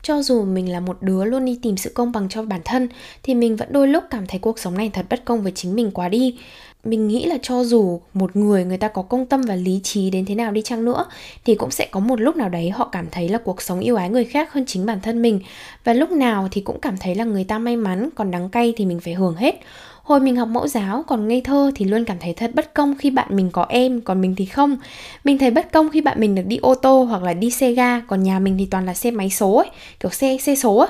Cho 0.02 0.22
dù 0.22 0.44
mình 0.44 0.72
là 0.72 0.80
một 0.80 0.98
đứa 1.00 1.24
luôn 1.24 1.44
đi 1.44 1.58
tìm 1.62 1.76
sự 1.76 1.90
công 1.94 2.12
bằng 2.12 2.28
cho 2.28 2.42
bản 2.42 2.60
thân, 2.64 2.88
thì 3.22 3.34
mình 3.34 3.56
vẫn 3.56 3.68
đôi 3.72 3.88
lúc 3.88 4.04
cảm 4.10 4.26
thấy 4.26 4.38
cuộc 4.38 4.58
sống 4.58 4.76
này 4.76 4.90
thật 4.92 5.06
bất 5.10 5.24
công 5.24 5.42
với 5.42 5.52
chính 5.52 5.74
mình 5.74 5.90
quá 5.90 6.08
đi. 6.08 6.38
Mình 6.84 7.08
nghĩ 7.08 7.26
là 7.26 7.38
cho 7.42 7.64
dù 7.64 8.00
một 8.14 8.36
người 8.36 8.64
người 8.64 8.76
ta 8.76 8.88
có 8.88 9.02
công 9.02 9.26
tâm 9.26 9.42
và 9.42 9.54
lý 9.56 9.80
trí 9.82 10.10
đến 10.10 10.24
thế 10.24 10.34
nào 10.34 10.52
đi 10.52 10.62
chăng 10.62 10.84
nữa, 10.84 11.04
thì 11.44 11.54
cũng 11.54 11.70
sẽ 11.70 11.88
có 11.90 12.00
một 12.00 12.20
lúc 12.20 12.36
nào 12.36 12.48
đấy 12.48 12.70
họ 12.70 12.88
cảm 12.92 13.06
thấy 13.10 13.28
là 13.28 13.38
cuộc 13.38 13.62
sống 13.62 13.80
yêu 13.80 13.96
ái 13.96 14.10
người 14.10 14.24
khác 14.24 14.52
hơn 14.52 14.64
chính 14.66 14.86
bản 14.86 15.00
thân 15.00 15.22
mình. 15.22 15.40
Và 15.84 15.92
lúc 15.92 16.10
nào 16.10 16.48
thì 16.50 16.60
cũng 16.60 16.80
cảm 16.80 16.96
thấy 16.96 17.14
là 17.14 17.24
người 17.24 17.44
ta 17.44 17.58
may 17.58 17.76
mắn, 17.76 18.08
còn 18.14 18.30
đắng 18.30 18.48
cay 18.48 18.74
thì 18.76 18.84
mình 18.84 19.00
phải 19.00 19.14
hưởng 19.14 19.34
hết. 19.34 19.60
Hồi 20.02 20.20
mình 20.20 20.36
học 20.36 20.48
mẫu 20.48 20.68
giáo 20.68 21.04
còn 21.06 21.28
ngây 21.28 21.40
thơ 21.40 21.70
thì 21.74 21.84
luôn 21.84 22.04
cảm 22.04 22.16
thấy 22.20 22.32
thật 22.32 22.50
bất 22.54 22.74
công 22.74 22.94
khi 22.98 23.10
bạn 23.10 23.28
mình 23.30 23.50
có 23.52 23.66
em 23.68 24.00
còn 24.00 24.20
mình 24.20 24.34
thì 24.36 24.44
không. 24.44 24.76
Mình 25.24 25.38
thấy 25.38 25.50
bất 25.50 25.72
công 25.72 25.90
khi 25.90 26.00
bạn 26.00 26.20
mình 26.20 26.34
được 26.34 26.42
đi 26.46 26.56
ô 26.56 26.74
tô 26.74 27.02
hoặc 27.02 27.22
là 27.22 27.34
đi 27.34 27.50
xe 27.50 27.72
ga 27.72 28.00
còn 28.00 28.22
nhà 28.22 28.38
mình 28.38 28.56
thì 28.58 28.66
toàn 28.66 28.86
là 28.86 28.94
xe 28.94 29.10
máy 29.10 29.30
số 29.30 29.54
ấy, 29.56 29.70
kiểu 30.00 30.10
xe 30.10 30.36
xe 30.40 30.54
số 30.54 30.76
á. 30.76 30.86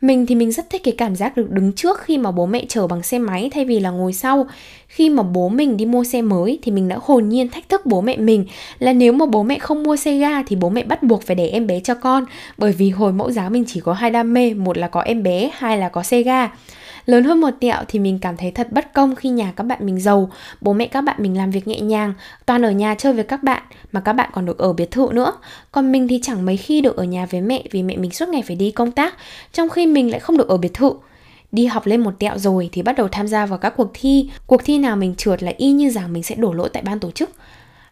Mình 0.00 0.26
thì 0.26 0.34
mình 0.34 0.52
rất 0.52 0.70
thích 0.70 0.80
cái 0.84 0.94
cảm 0.98 1.16
giác 1.16 1.36
được 1.36 1.50
đứng 1.50 1.72
trước 1.72 2.00
khi 2.00 2.18
mà 2.18 2.30
bố 2.30 2.46
mẹ 2.46 2.64
chở 2.68 2.86
bằng 2.86 3.02
xe 3.02 3.18
máy 3.18 3.50
thay 3.52 3.64
vì 3.64 3.80
là 3.80 3.90
ngồi 3.90 4.12
sau. 4.12 4.46
Khi 4.88 5.10
mà 5.10 5.22
bố 5.22 5.48
mình 5.48 5.76
đi 5.76 5.84
mua 5.84 6.04
xe 6.04 6.22
mới 6.22 6.58
thì 6.62 6.72
mình 6.72 6.88
đã 6.88 6.98
hồn 7.02 7.28
nhiên 7.28 7.48
thách 7.48 7.68
thức 7.68 7.86
bố 7.86 8.00
mẹ 8.00 8.16
mình 8.16 8.46
là 8.78 8.92
nếu 8.92 9.12
mà 9.12 9.26
bố 9.26 9.42
mẹ 9.42 9.58
không 9.58 9.82
mua 9.82 9.96
xe 9.96 10.18
ga 10.18 10.42
thì 10.42 10.56
bố 10.56 10.68
mẹ 10.68 10.84
bắt 10.84 11.02
buộc 11.02 11.22
phải 11.22 11.36
để 11.36 11.48
em 11.48 11.66
bé 11.66 11.80
cho 11.80 11.94
con. 11.94 12.24
Bởi 12.58 12.72
vì 12.72 12.90
hồi 12.90 13.12
mẫu 13.12 13.30
giáo 13.30 13.50
mình 13.50 13.64
chỉ 13.66 13.80
có 13.80 13.92
hai 13.92 14.10
đam 14.10 14.34
mê, 14.34 14.54
một 14.54 14.78
là 14.78 14.88
có 14.88 15.00
em 15.00 15.22
bé, 15.22 15.50
hai 15.54 15.78
là 15.78 15.88
có 15.88 16.02
xe 16.02 16.22
ga. 16.22 16.48
Lớn 17.06 17.24
hơn 17.24 17.40
một 17.40 17.50
tẹo 17.60 17.76
thì 17.88 17.98
mình 17.98 18.18
cảm 18.18 18.36
thấy 18.36 18.50
thật 18.50 18.72
bất 18.72 18.92
công 18.92 19.14
khi 19.14 19.28
nhà 19.28 19.52
các 19.56 19.64
bạn 19.64 19.86
mình 19.86 20.00
giàu, 20.00 20.30
bố 20.60 20.72
mẹ 20.72 20.86
các 20.86 21.00
bạn 21.00 21.16
mình 21.18 21.36
làm 21.36 21.50
việc 21.50 21.68
nhẹ 21.68 21.80
nhàng, 21.80 22.14
toàn 22.46 22.62
ở 22.62 22.70
nhà 22.70 22.94
chơi 22.94 23.12
với 23.12 23.24
các 23.24 23.42
bạn 23.42 23.62
mà 23.92 24.00
các 24.00 24.12
bạn 24.12 24.30
còn 24.32 24.46
được 24.46 24.58
ở 24.58 24.72
biệt 24.72 24.90
thự 24.90 25.08
nữa. 25.12 25.32
Còn 25.72 25.92
mình 25.92 26.08
thì 26.08 26.20
chẳng 26.22 26.46
mấy 26.46 26.56
khi 26.56 26.80
được 26.80 26.96
ở 26.96 27.04
nhà 27.04 27.26
với 27.30 27.40
mẹ 27.40 27.62
vì 27.70 27.82
mẹ 27.82 27.96
mình 27.96 28.10
suốt 28.10 28.28
ngày 28.28 28.42
phải 28.46 28.56
đi 28.56 28.70
công 28.70 28.92
tác, 28.92 29.14
trong 29.52 29.68
khi 29.68 29.86
mình 29.86 30.10
lại 30.10 30.20
không 30.20 30.36
được 30.36 30.48
ở 30.48 30.56
biệt 30.56 30.74
thự. 30.74 30.92
Đi 31.52 31.66
học 31.66 31.86
lên 31.86 32.00
một 32.00 32.18
tẹo 32.18 32.38
rồi 32.38 32.68
thì 32.72 32.82
bắt 32.82 32.96
đầu 32.96 33.08
tham 33.08 33.28
gia 33.28 33.46
vào 33.46 33.58
các 33.58 33.74
cuộc 33.76 33.90
thi. 33.94 34.30
Cuộc 34.46 34.64
thi 34.64 34.78
nào 34.78 34.96
mình 34.96 35.14
trượt 35.14 35.42
là 35.42 35.52
y 35.56 35.70
như 35.70 35.90
rằng 35.90 36.12
mình 36.12 36.22
sẽ 36.22 36.34
đổ 36.34 36.52
lỗi 36.52 36.68
tại 36.72 36.82
ban 36.82 37.00
tổ 37.00 37.10
chức 37.10 37.30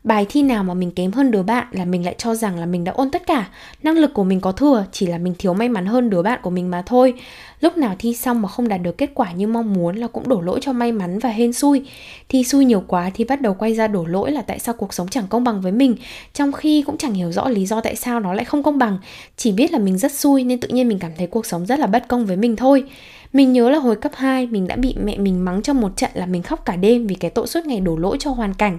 bài 0.05 0.27
thi 0.29 0.43
nào 0.43 0.65
mà 0.65 0.75
mình 0.75 0.91
kém 0.91 1.13
hơn 1.13 1.31
đứa 1.31 1.43
bạn 1.43 1.67
là 1.71 1.85
mình 1.85 2.05
lại 2.05 2.15
cho 2.19 2.35
rằng 2.35 2.59
là 2.59 2.67
mình 2.67 2.85
đã 2.85 2.93
ôn 2.93 3.11
tất 3.11 3.27
cả. 3.27 3.49
Năng 3.83 3.99
lực 3.99 4.15
của 4.15 4.25
mình 4.25 4.41
có 4.41 4.53
thừa, 4.53 4.85
chỉ 4.93 5.07
là 5.07 5.19
mình 5.19 5.35
thiếu 5.39 5.55
may 5.55 5.69
mắn 5.69 5.87
hơn 5.87 6.11
đứa 6.11 6.23
bạn 6.23 6.39
của 6.43 6.51
mình 6.51 6.71
mà 6.71 6.83
thôi. 6.87 7.15
Lúc 7.61 7.77
nào 7.77 7.97
thi 7.99 8.15
xong 8.15 8.43
mà 8.43 8.49
không 8.49 8.69
đạt 8.69 8.83
được 8.83 8.99
kết 8.99 9.11
quả 9.15 9.33
như 9.33 9.47
mong 9.47 9.73
muốn 9.73 9.97
là 9.97 10.07
cũng 10.07 10.29
đổ 10.29 10.41
lỗi 10.41 10.59
cho 10.63 10.73
may 10.73 10.93
mắn 10.93 11.19
và 11.19 11.29
hên 11.29 11.53
xui. 11.53 11.83
Thi 12.29 12.45
xui 12.45 12.65
nhiều 12.65 12.85
quá 12.87 13.11
thì 13.15 13.25
bắt 13.25 13.41
đầu 13.41 13.55
quay 13.55 13.75
ra 13.75 13.87
đổ 13.87 14.05
lỗi 14.05 14.31
là 14.31 14.43
tại 14.43 14.59
sao 14.59 14.75
cuộc 14.75 14.95
sống 14.95 15.09
chẳng 15.09 15.27
công 15.29 15.45
bằng 15.45 15.61
với 15.61 15.73
mình, 15.73 15.97
trong 16.35 16.53
khi 16.53 16.83
cũng 16.83 16.97
chẳng 16.97 17.15
hiểu 17.15 17.33
rõ 17.33 17.49
lý 17.49 17.67
do 17.67 17.81
tại 17.81 17.97
sao 17.97 18.21
nó 18.21 18.35
lại 18.35 18.45
không 18.45 18.63
công 18.63 18.79
bằng. 18.79 18.99
Chỉ 19.37 19.53
biết 19.53 19.73
là 19.73 19.79
mình 19.79 19.99
rất 19.99 20.13
xui 20.13 20.45
nên 20.45 20.61
tự 20.61 20.69
nhiên 20.69 20.89
mình 20.89 20.99
cảm 20.99 21.13
thấy 21.19 21.27
cuộc 21.27 21.47
sống 21.47 21.67
rất 21.67 21.79
là 21.79 21.87
bất 21.87 22.09
công 22.09 22.27
với 22.27 22.37
mình 22.37 22.57
thôi 22.57 22.85
mình 23.33 23.53
nhớ 23.53 23.71
là 23.71 23.79
hồi 23.79 23.97
cấp 23.97 24.13
2 24.15 24.47
mình 24.47 24.69
đã 24.69 24.77
bị 24.77 24.95
mẹ 25.05 25.19
mình 25.19 25.45
mắng 25.45 25.63
trong 25.63 25.81
một 25.81 25.97
trận 25.97 26.11
là 26.15 26.27
mình 26.27 26.43
khóc 26.43 26.65
cả 26.65 26.77
đêm 26.77 27.07
vì 27.07 27.15
cái 27.15 27.31
tội 27.31 27.47
suốt 27.47 27.67
ngày 27.67 27.81
đổ 27.81 27.97
lỗi 27.97 28.17
cho 28.21 28.31
hoàn 28.31 28.55
cảnh. 28.55 28.79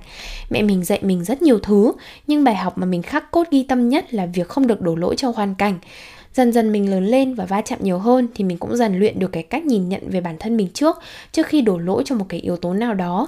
Mẹ 0.49 0.61
mình 0.61 0.83
dạy 0.83 0.99
mình 1.01 1.23
rất 1.23 1.41
nhiều 1.41 1.59
thứ, 1.59 1.91
nhưng 2.27 2.43
bài 2.43 2.55
học 2.55 2.77
mà 2.77 2.85
mình 2.85 3.01
khắc 3.01 3.31
cốt 3.31 3.47
ghi 3.51 3.63
tâm 3.63 3.89
nhất 3.89 4.13
là 4.13 4.25
việc 4.25 4.47
không 4.47 4.67
được 4.67 4.81
đổ 4.81 4.95
lỗi 4.95 5.15
cho 5.17 5.31
hoàn 5.35 5.55
cảnh. 5.55 5.79
Dần 6.33 6.51
dần 6.51 6.71
mình 6.71 6.91
lớn 6.91 7.05
lên 7.05 7.33
và 7.33 7.45
va 7.45 7.61
chạm 7.61 7.79
nhiều 7.81 7.97
hơn 7.97 8.27
thì 8.35 8.43
mình 8.43 8.57
cũng 8.57 8.77
dần 8.77 8.99
luyện 8.99 9.19
được 9.19 9.31
cái 9.31 9.43
cách 9.43 9.65
nhìn 9.65 9.89
nhận 9.89 10.09
về 10.09 10.21
bản 10.21 10.35
thân 10.39 10.57
mình 10.57 10.67
trước 10.73 10.99
trước 11.31 11.47
khi 11.47 11.61
đổ 11.61 11.77
lỗi 11.77 12.03
cho 12.05 12.15
một 12.15 12.25
cái 12.29 12.39
yếu 12.39 12.57
tố 12.57 12.73
nào 12.73 12.93
đó. 12.93 13.27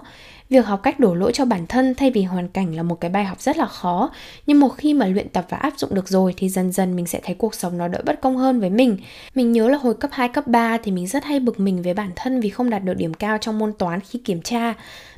Việc 0.54 0.66
học 0.66 0.84
cách 0.84 1.00
đổ 1.00 1.14
lỗi 1.14 1.32
cho 1.34 1.46
bản 1.46 1.68
thân 1.68 1.96
thay 1.96 2.12
vì 2.12 2.24
hoàn 2.24 2.48
cảnh 2.48 2.76
là 2.76 2.84
một 2.84 3.02
cái 3.02 3.12
bài 3.12 3.26
học 3.26 3.42
rất 3.42 3.58
là 3.58 3.66
khó, 3.66 4.12
nhưng 4.48 4.60
một 4.60 4.70
khi 4.70 4.94
mà 4.94 5.08
luyện 5.08 5.30
tập 5.30 5.46
và 5.50 5.58
áp 5.58 5.74
dụng 5.78 5.94
được 5.94 6.08
rồi 6.08 6.34
thì 6.38 6.50
dần 6.50 6.72
dần 6.72 6.96
mình 6.96 7.06
sẽ 7.06 7.20
thấy 7.24 7.36
cuộc 7.36 7.56
sống 7.56 7.78
nó 7.78 7.88
đỡ 7.88 8.02
bất 8.06 8.22
công 8.22 8.38
hơn 8.38 8.60
với 8.60 8.70
mình. 8.70 8.98
Mình 9.36 9.52
nhớ 9.52 9.70
là 9.70 9.78
hồi 9.78 9.94
cấp 9.94 10.12
2, 10.14 10.30
cấp 10.30 10.48
3 10.48 10.78
thì 10.78 10.92
mình 10.92 11.08
rất 11.08 11.24
hay 11.24 11.40
bực 11.40 11.60
mình 11.60 11.82
với 11.82 11.94
bản 11.94 12.12
thân 12.16 12.40
vì 12.40 12.50
không 12.50 12.70
đạt 12.70 12.84
được 12.84 12.94
điểm 12.94 13.14
cao 13.14 13.38
trong 13.38 13.60
môn 13.60 13.74
toán 13.74 14.00
khi 14.00 14.20
kiểm 14.20 14.42
tra. 14.42 14.74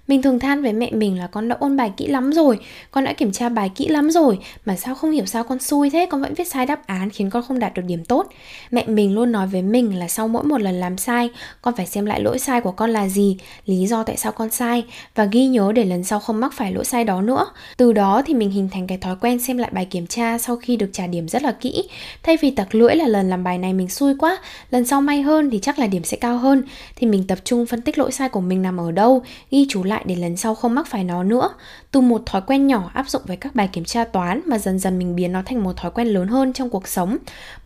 Mình 0.07 0.21
thường 0.21 0.39
than 0.39 0.61
với 0.61 0.73
mẹ 0.73 0.91
mình 0.91 1.19
là 1.19 1.27
con 1.27 1.49
đã 1.49 1.55
ôn 1.59 1.77
bài 1.77 1.91
kỹ 1.97 2.07
lắm 2.07 2.31
rồi, 2.33 2.59
con 2.91 3.03
đã 3.03 3.13
kiểm 3.13 3.31
tra 3.31 3.49
bài 3.49 3.71
kỹ 3.75 3.87
lắm 3.87 4.11
rồi, 4.11 4.39
mà 4.65 4.75
sao 4.75 4.95
không 4.95 5.11
hiểu 5.11 5.25
sao 5.25 5.43
con 5.43 5.59
xui 5.59 5.89
thế, 5.89 6.07
con 6.09 6.21
vẫn 6.21 6.33
viết 6.33 6.47
sai 6.47 6.65
đáp 6.65 6.87
án 6.87 7.09
khiến 7.09 7.29
con 7.29 7.43
không 7.43 7.59
đạt 7.59 7.73
được 7.73 7.81
điểm 7.87 8.05
tốt. 8.05 8.27
Mẹ 8.71 8.83
mình 8.87 9.15
luôn 9.15 9.31
nói 9.31 9.47
với 9.47 9.61
mình 9.61 9.99
là 9.99 10.07
sau 10.07 10.27
mỗi 10.27 10.43
một 10.43 10.61
lần 10.61 10.75
làm 10.75 10.97
sai, 10.97 11.29
con 11.61 11.75
phải 11.75 11.85
xem 11.85 12.05
lại 12.05 12.21
lỗi 12.21 12.39
sai 12.39 12.61
của 12.61 12.71
con 12.71 12.89
là 12.89 13.07
gì, 13.07 13.37
lý 13.65 13.87
do 13.87 14.03
tại 14.03 14.17
sao 14.17 14.31
con 14.31 14.51
sai 14.51 14.83
và 15.15 15.25
ghi 15.25 15.47
nhớ 15.47 15.71
để 15.75 15.85
lần 15.85 16.03
sau 16.03 16.19
không 16.19 16.39
mắc 16.39 16.53
phải 16.53 16.71
lỗi 16.73 16.85
sai 16.85 17.03
đó 17.03 17.21
nữa. 17.21 17.45
Từ 17.77 17.93
đó 17.93 18.21
thì 18.25 18.33
mình 18.33 18.51
hình 18.51 18.69
thành 18.71 18.87
cái 18.87 18.97
thói 18.97 19.15
quen 19.21 19.39
xem 19.39 19.57
lại 19.57 19.69
bài 19.73 19.85
kiểm 19.85 20.07
tra 20.07 20.37
sau 20.37 20.55
khi 20.55 20.75
được 20.75 20.89
trả 20.93 21.07
điểm 21.07 21.27
rất 21.27 21.43
là 21.43 21.51
kỹ. 21.51 21.83
Thay 22.23 22.37
vì 22.41 22.51
tặc 22.51 22.75
lưỡi 22.75 22.95
là 22.95 23.07
lần 23.07 23.29
làm 23.29 23.43
bài 23.43 23.57
này 23.57 23.73
mình 23.73 23.89
xui 23.89 24.13
quá, 24.19 24.37
lần 24.71 24.85
sau 24.85 25.01
may 25.01 25.21
hơn 25.21 25.49
thì 25.49 25.59
chắc 25.59 25.79
là 25.79 25.87
điểm 25.87 26.03
sẽ 26.03 26.17
cao 26.17 26.37
hơn, 26.37 26.63
thì 26.95 27.07
mình 27.07 27.23
tập 27.27 27.39
trung 27.43 27.65
phân 27.65 27.81
tích 27.81 27.97
lỗi 27.97 28.11
sai 28.11 28.29
của 28.29 28.41
mình 28.41 28.61
nằm 28.61 28.79
ở 28.79 28.91
đâu, 28.91 29.23
ghi 29.51 29.65
chú 29.69 29.83
lại 29.83 29.94
lại 29.95 30.03
để 30.07 30.15
lần 30.15 30.37
sau 30.37 30.55
không 30.55 30.75
mắc 30.75 30.87
phải 30.87 31.03
nó 31.03 31.23
nữa. 31.23 31.49
Từ 31.91 32.01
một 32.01 32.21
thói 32.25 32.41
quen 32.41 32.67
nhỏ 32.67 32.91
áp 32.93 33.09
dụng 33.09 33.21
với 33.25 33.37
các 33.37 33.55
bài 33.55 33.69
kiểm 33.73 33.85
tra 33.85 34.03
toán 34.03 34.41
mà 34.45 34.57
dần 34.57 34.79
dần 34.79 34.97
mình 34.97 35.15
biến 35.15 35.31
nó 35.31 35.41
thành 35.45 35.63
một 35.63 35.77
thói 35.77 35.91
quen 35.91 36.07
lớn 36.07 36.27
hơn 36.27 36.53
trong 36.53 36.69
cuộc 36.69 36.87
sống. 36.87 37.17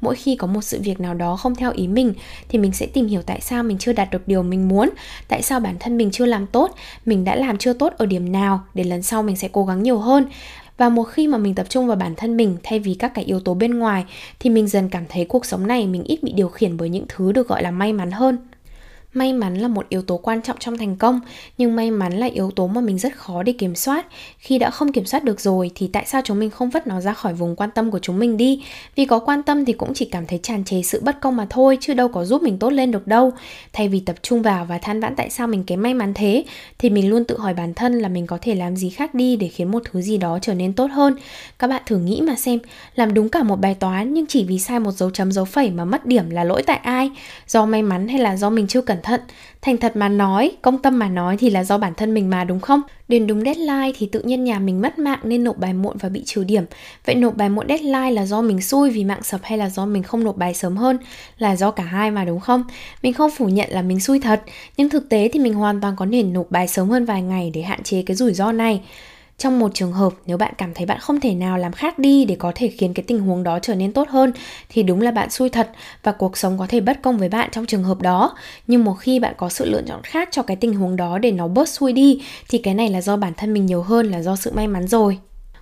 Mỗi 0.01 0.15
khi 0.15 0.35
có 0.35 0.47
một 0.47 0.61
sự 0.61 0.79
việc 0.83 0.99
nào 0.99 1.13
đó 1.13 1.35
không 1.35 1.55
theo 1.55 1.71
ý 1.71 1.87
mình 1.87 2.13
thì 2.49 2.59
mình 2.59 2.71
sẽ 2.71 2.85
tìm 2.85 3.07
hiểu 3.07 3.21
tại 3.21 3.41
sao 3.41 3.63
mình 3.63 3.77
chưa 3.77 3.93
đạt 3.93 4.11
được 4.11 4.27
điều 4.27 4.43
mình 4.43 4.67
muốn, 4.67 4.89
tại 5.27 5.41
sao 5.41 5.59
bản 5.59 5.75
thân 5.79 5.97
mình 5.97 6.11
chưa 6.11 6.25
làm 6.25 6.47
tốt, 6.47 6.75
mình 7.05 7.23
đã 7.23 7.35
làm 7.35 7.57
chưa 7.57 7.73
tốt 7.73 7.93
ở 7.97 8.05
điểm 8.05 8.31
nào 8.31 8.63
để 8.73 8.83
lần 8.83 9.03
sau 9.03 9.23
mình 9.23 9.35
sẽ 9.35 9.49
cố 9.51 9.65
gắng 9.65 9.83
nhiều 9.83 9.99
hơn 9.99 10.25
và 10.77 10.89
một 10.89 11.03
khi 11.03 11.27
mà 11.27 11.37
mình 11.37 11.55
tập 11.55 11.65
trung 11.69 11.87
vào 11.87 11.95
bản 11.95 12.15
thân 12.15 12.37
mình 12.37 12.57
thay 12.63 12.79
vì 12.79 12.93
các 12.93 13.13
cái 13.13 13.25
yếu 13.25 13.39
tố 13.39 13.53
bên 13.53 13.79
ngoài 13.79 14.05
thì 14.39 14.49
mình 14.49 14.67
dần 14.67 14.89
cảm 14.89 15.03
thấy 15.09 15.25
cuộc 15.25 15.45
sống 15.45 15.67
này 15.67 15.87
mình 15.87 16.03
ít 16.03 16.23
bị 16.23 16.31
điều 16.31 16.49
khiển 16.49 16.77
bởi 16.77 16.89
những 16.89 17.05
thứ 17.09 17.31
được 17.31 17.47
gọi 17.47 17.63
là 17.63 17.71
may 17.71 17.93
mắn 17.93 18.11
hơn 18.11 18.37
may 19.13 19.33
mắn 19.33 19.55
là 19.55 19.67
một 19.67 19.89
yếu 19.89 20.01
tố 20.01 20.17
quan 20.17 20.41
trọng 20.41 20.57
trong 20.59 20.77
thành 20.77 20.95
công, 20.95 21.19
nhưng 21.57 21.75
may 21.75 21.91
mắn 21.91 22.13
là 22.13 22.27
yếu 22.27 22.51
tố 22.51 22.67
mà 22.67 22.81
mình 22.81 22.99
rất 22.99 23.15
khó 23.15 23.43
để 23.43 23.53
kiểm 23.53 23.75
soát. 23.75 24.05
Khi 24.37 24.57
đã 24.57 24.69
không 24.69 24.91
kiểm 24.91 25.05
soát 25.05 25.23
được 25.23 25.39
rồi, 25.39 25.71
thì 25.75 25.87
tại 25.87 26.05
sao 26.07 26.21
chúng 26.25 26.39
mình 26.39 26.49
không 26.49 26.69
vứt 26.69 26.87
nó 26.87 27.01
ra 27.01 27.13
khỏi 27.13 27.33
vùng 27.33 27.55
quan 27.55 27.71
tâm 27.71 27.91
của 27.91 27.99
chúng 27.99 28.19
mình 28.19 28.37
đi? 28.37 28.63
Vì 28.95 29.05
có 29.05 29.19
quan 29.19 29.43
tâm 29.43 29.65
thì 29.65 29.73
cũng 29.73 29.93
chỉ 29.93 30.05
cảm 30.05 30.25
thấy 30.25 30.39
tràn 30.43 30.63
trề 30.63 30.81
sự 30.83 31.01
bất 31.03 31.21
công 31.21 31.35
mà 31.35 31.47
thôi, 31.49 31.77
chứ 31.81 31.93
đâu 31.93 32.07
có 32.07 32.25
giúp 32.25 32.43
mình 32.43 32.59
tốt 32.59 32.69
lên 32.69 32.91
được 32.91 33.07
đâu. 33.07 33.33
Thay 33.73 33.87
vì 33.87 33.99
tập 33.99 34.15
trung 34.21 34.41
vào 34.41 34.65
và 34.65 34.77
than 34.77 34.99
vãn 34.99 35.15
tại 35.15 35.29
sao 35.29 35.47
mình 35.47 35.63
kém 35.63 35.81
may 35.81 35.93
mắn 35.93 36.13
thế, 36.13 36.43
thì 36.77 36.89
mình 36.89 37.09
luôn 37.09 37.23
tự 37.25 37.37
hỏi 37.37 37.53
bản 37.53 37.73
thân 37.73 37.99
là 37.99 38.09
mình 38.09 38.27
có 38.27 38.37
thể 38.41 38.55
làm 38.55 38.75
gì 38.75 38.89
khác 38.89 39.13
đi 39.13 39.35
để 39.35 39.47
khiến 39.47 39.71
một 39.71 39.83
thứ 39.91 40.01
gì 40.01 40.17
đó 40.17 40.39
trở 40.41 40.53
nên 40.53 40.73
tốt 40.73 40.91
hơn. 40.91 41.15
Các 41.59 41.67
bạn 41.67 41.81
thử 41.85 41.97
nghĩ 41.97 42.21
mà 42.21 42.35
xem, 42.35 42.59
làm 42.95 43.13
đúng 43.13 43.29
cả 43.29 43.43
một 43.43 43.55
bài 43.55 43.75
toán 43.75 44.13
nhưng 44.13 44.25
chỉ 44.27 44.43
vì 44.43 44.59
sai 44.59 44.79
một 44.79 44.91
dấu 44.91 45.09
chấm 45.09 45.31
dấu 45.31 45.45
phẩy 45.45 45.69
mà 45.69 45.85
mất 45.85 46.05
điểm 46.05 46.29
là 46.29 46.43
lỗi 46.43 46.63
tại 46.63 46.77
ai? 46.77 47.11
Do 47.47 47.65
may 47.65 47.81
mắn 47.81 48.07
hay 48.07 48.19
là 48.19 48.37
do 48.37 48.49
mình 48.49 48.67
chưa 48.67 48.81
cẩn 48.81 48.98
cẩn 48.99 49.03
thận. 49.03 49.21
Thành 49.61 49.77
thật 49.77 49.95
mà 49.95 50.09
nói, 50.09 50.51
công 50.61 50.77
tâm 50.77 50.99
mà 50.99 51.09
nói 51.09 51.37
thì 51.37 51.49
là 51.49 51.63
do 51.63 51.77
bản 51.77 51.93
thân 51.93 52.13
mình 52.13 52.29
mà, 52.29 52.43
đúng 52.43 52.59
không? 52.59 52.81
Đến 53.07 53.27
đúng 53.27 53.43
deadline 53.43 53.91
thì 53.97 54.05
tự 54.11 54.21
nhiên 54.21 54.43
nhà 54.43 54.59
mình 54.59 54.81
mất 54.81 54.99
mạng 54.99 55.19
nên 55.23 55.43
nộp 55.43 55.57
bài 55.57 55.73
muộn 55.73 55.97
và 55.99 56.09
bị 56.09 56.23
trừ 56.25 56.43
điểm. 56.43 56.63
Vậy 57.05 57.15
nộp 57.15 57.37
bài 57.37 57.49
muộn 57.49 57.67
deadline 57.69 58.11
là 58.11 58.25
do 58.25 58.41
mình 58.41 58.61
xui 58.61 58.89
vì 58.89 59.03
mạng 59.03 59.23
sập 59.23 59.39
hay 59.43 59.57
là 59.57 59.69
do 59.69 59.85
mình 59.85 60.03
không 60.03 60.23
nộp 60.23 60.37
bài 60.37 60.53
sớm 60.53 60.77
hơn? 60.77 60.97
Là 61.37 61.55
do 61.55 61.71
cả 61.71 61.83
hai 61.83 62.11
mà, 62.11 62.25
đúng 62.25 62.39
không? 62.39 62.63
Mình 63.03 63.13
không 63.13 63.31
phủ 63.37 63.47
nhận 63.47 63.69
là 63.71 63.81
mình 63.81 63.99
xui 63.99 64.19
thật, 64.19 64.41
nhưng 64.77 64.89
thực 64.89 65.09
tế 65.09 65.29
thì 65.33 65.39
mình 65.39 65.53
hoàn 65.53 65.81
toàn 65.81 65.95
có 65.95 66.05
thể 66.11 66.23
nộp 66.23 66.51
bài 66.51 66.67
sớm 66.67 66.89
hơn 66.89 67.05
vài 67.05 67.21
ngày 67.21 67.51
để 67.53 67.61
hạn 67.61 67.83
chế 67.83 68.03
cái 68.05 68.15
rủi 68.15 68.33
ro 68.33 68.51
này 68.51 68.81
trong 69.39 69.59
một 69.59 69.71
trường 69.73 69.91
hợp, 69.91 70.13
nếu 70.25 70.37
bạn 70.37 70.53
cảm 70.57 70.73
thấy 70.73 70.85
bạn 70.85 70.99
không 70.99 71.19
thể 71.19 71.33
nào 71.33 71.57
làm 71.57 71.71
khác 71.71 71.99
đi 71.99 72.25
để 72.25 72.35
có 72.35 72.51
thể 72.55 72.67
khiến 72.67 72.93
cái 72.93 73.03
tình 73.07 73.19
huống 73.19 73.43
đó 73.43 73.59
trở 73.59 73.75
nên 73.75 73.91
tốt 73.91 74.09
hơn, 74.09 74.31
thì 74.69 74.83
đúng 74.83 75.01
là 75.01 75.11
bạn 75.11 75.29
xui 75.29 75.49
thật 75.49 75.69
và 76.03 76.11
cuộc 76.11 76.37
sống 76.37 76.57
có 76.57 76.65
thể 76.69 76.79
bất 76.79 77.01
công 77.01 77.17
với 77.17 77.29
bạn 77.29 77.49
trong 77.51 77.65
trường 77.65 77.83
hợp 77.83 78.01
đó 78.01 78.35
nhưng 78.67 78.83
một 78.83 78.93
khi 78.93 79.19
bạn 79.19 79.33
có 79.37 79.49
sự 79.49 79.69
lựa 79.69 79.81
chọn 79.87 80.01
khác 80.03 80.29
cho 80.31 80.43
cái 80.43 80.57
tình 80.57 80.73
huống 80.73 80.95
đó 80.95 81.17
để 81.17 81.31
nó 81.31 81.47
bớt 81.47 81.69
xui 81.69 81.93
đi, 81.93 82.21
thì 82.49 82.57
cái 82.57 82.73
này 82.73 82.89
là 82.89 83.01
do 83.01 83.17
bản 83.17 83.33
thân 83.37 83.53
mình 83.53 83.65
nhiều 83.65 83.81
hơn, 83.81 84.11
là 84.11 84.21
do 84.21 84.35
sự 84.35 84.51
may 84.53 84.67
mắn 84.67 84.87
rồi 84.87 85.19